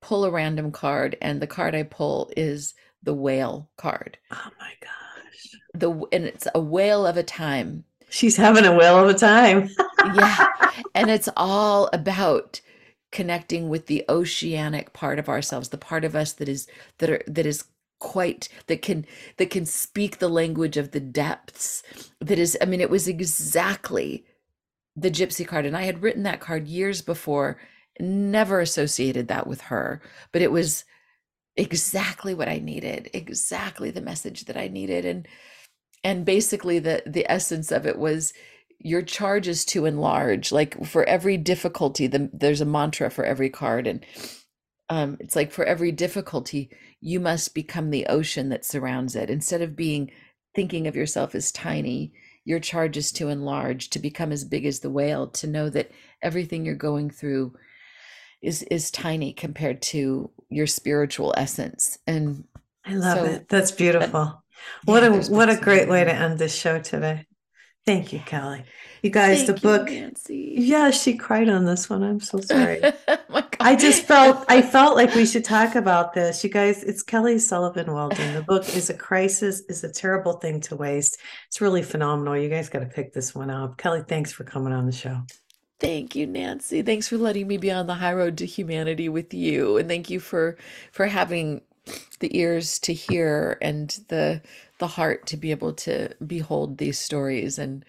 [0.00, 4.16] pull a random card, and the card I pull is the whale card.
[4.30, 5.54] Oh my gosh.
[5.74, 7.84] The and it's a whale of a time.
[8.10, 9.68] She's having a whale of a time.
[10.14, 10.46] Yeah.
[10.94, 12.60] And it's all about
[13.10, 16.66] connecting with the oceanic part of ourselves, the part of us that is
[16.98, 17.64] that are that is
[18.00, 19.04] quite that can
[19.38, 21.82] that can speak the language of the depths.
[22.20, 24.24] That is, I mean, it was exactly
[24.98, 27.58] the gypsy card and i had written that card years before
[28.00, 30.02] never associated that with her
[30.32, 30.84] but it was
[31.56, 35.28] exactly what i needed exactly the message that i needed and
[36.02, 38.32] and basically the the essence of it was
[38.80, 43.50] your charge is to enlarge like for every difficulty the, there's a mantra for every
[43.50, 44.04] card and
[44.88, 46.70] um it's like for every difficulty
[47.00, 50.10] you must become the ocean that surrounds it instead of being
[50.54, 52.12] thinking of yourself as tiny
[52.44, 55.90] your charge is to enlarge to become as big as the whale to know that
[56.22, 57.52] everything you're going through
[58.42, 62.44] is is tiny compared to your spiritual essence and
[62.84, 63.48] I love So, it.
[63.48, 64.44] That's beautiful.
[64.86, 67.27] What yeah, a what a great way to end this show today.
[67.88, 68.64] Thank you, Kelly.
[69.02, 69.88] You guys, the Thank you, book.
[69.88, 70.54] Nancy.
[70.58, 72.02] Yeah, she cried on this one.
[72.02, 72.82] I'm so sorry.
[73.60, 76.44] I just felt I felt like we should talk about this.
[76.44, 78.34] You guys, it's Kelly Sullivan Walden.
[78.34, 81.16] The book is a crisis, is a terrible thing to waste.
[81.46, 82.36] It's really phenomenal.
[82.36, 83.78] You guys got to pick this one up.
[83.78, 85.22] Kelly, thanks for coming on the show.
[85.80, 86.82] Thank you, Nancy.
[86.82, 90.10] Thanks for letting me be on the high road to humanity with you, and thank
[90.10, 90.58] you for
[90.92, 91.62] for having
[92.20, 94.40] the ears to hear and the
[94.78, 97.84] the heart to be able to behold these stories and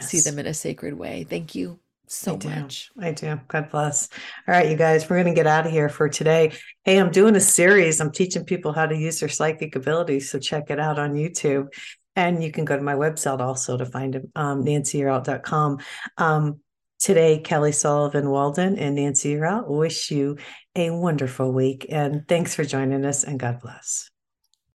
[0.00, 1.24] see them in a sacred way.
[1.24, 2.90] Thank you so I much.
[3.00, 3.40] I do.
[3.48, 4.08] God bless.
[4.46, 6.52] All right, you guys, we're going to get out of here for today.
[6.84, 8.00] Hey, I'm doing a series.
[8.00, 10.30] I'm teaching people how to use their psychic abilities.
[10.30, 11.68] So check it out on YouTube.
[12.16, 15.78] And you can go to my website also to find it, um, nancyyearout.com.
[16.18, 16.60] Um,
[17.00, 20.36] today, Kelly Sullivan Walden and Nancy Yearout wish you
[20.76, 21.86] a wonderful week.
[21.88, 24.10] And thanks for joining us, and God bless.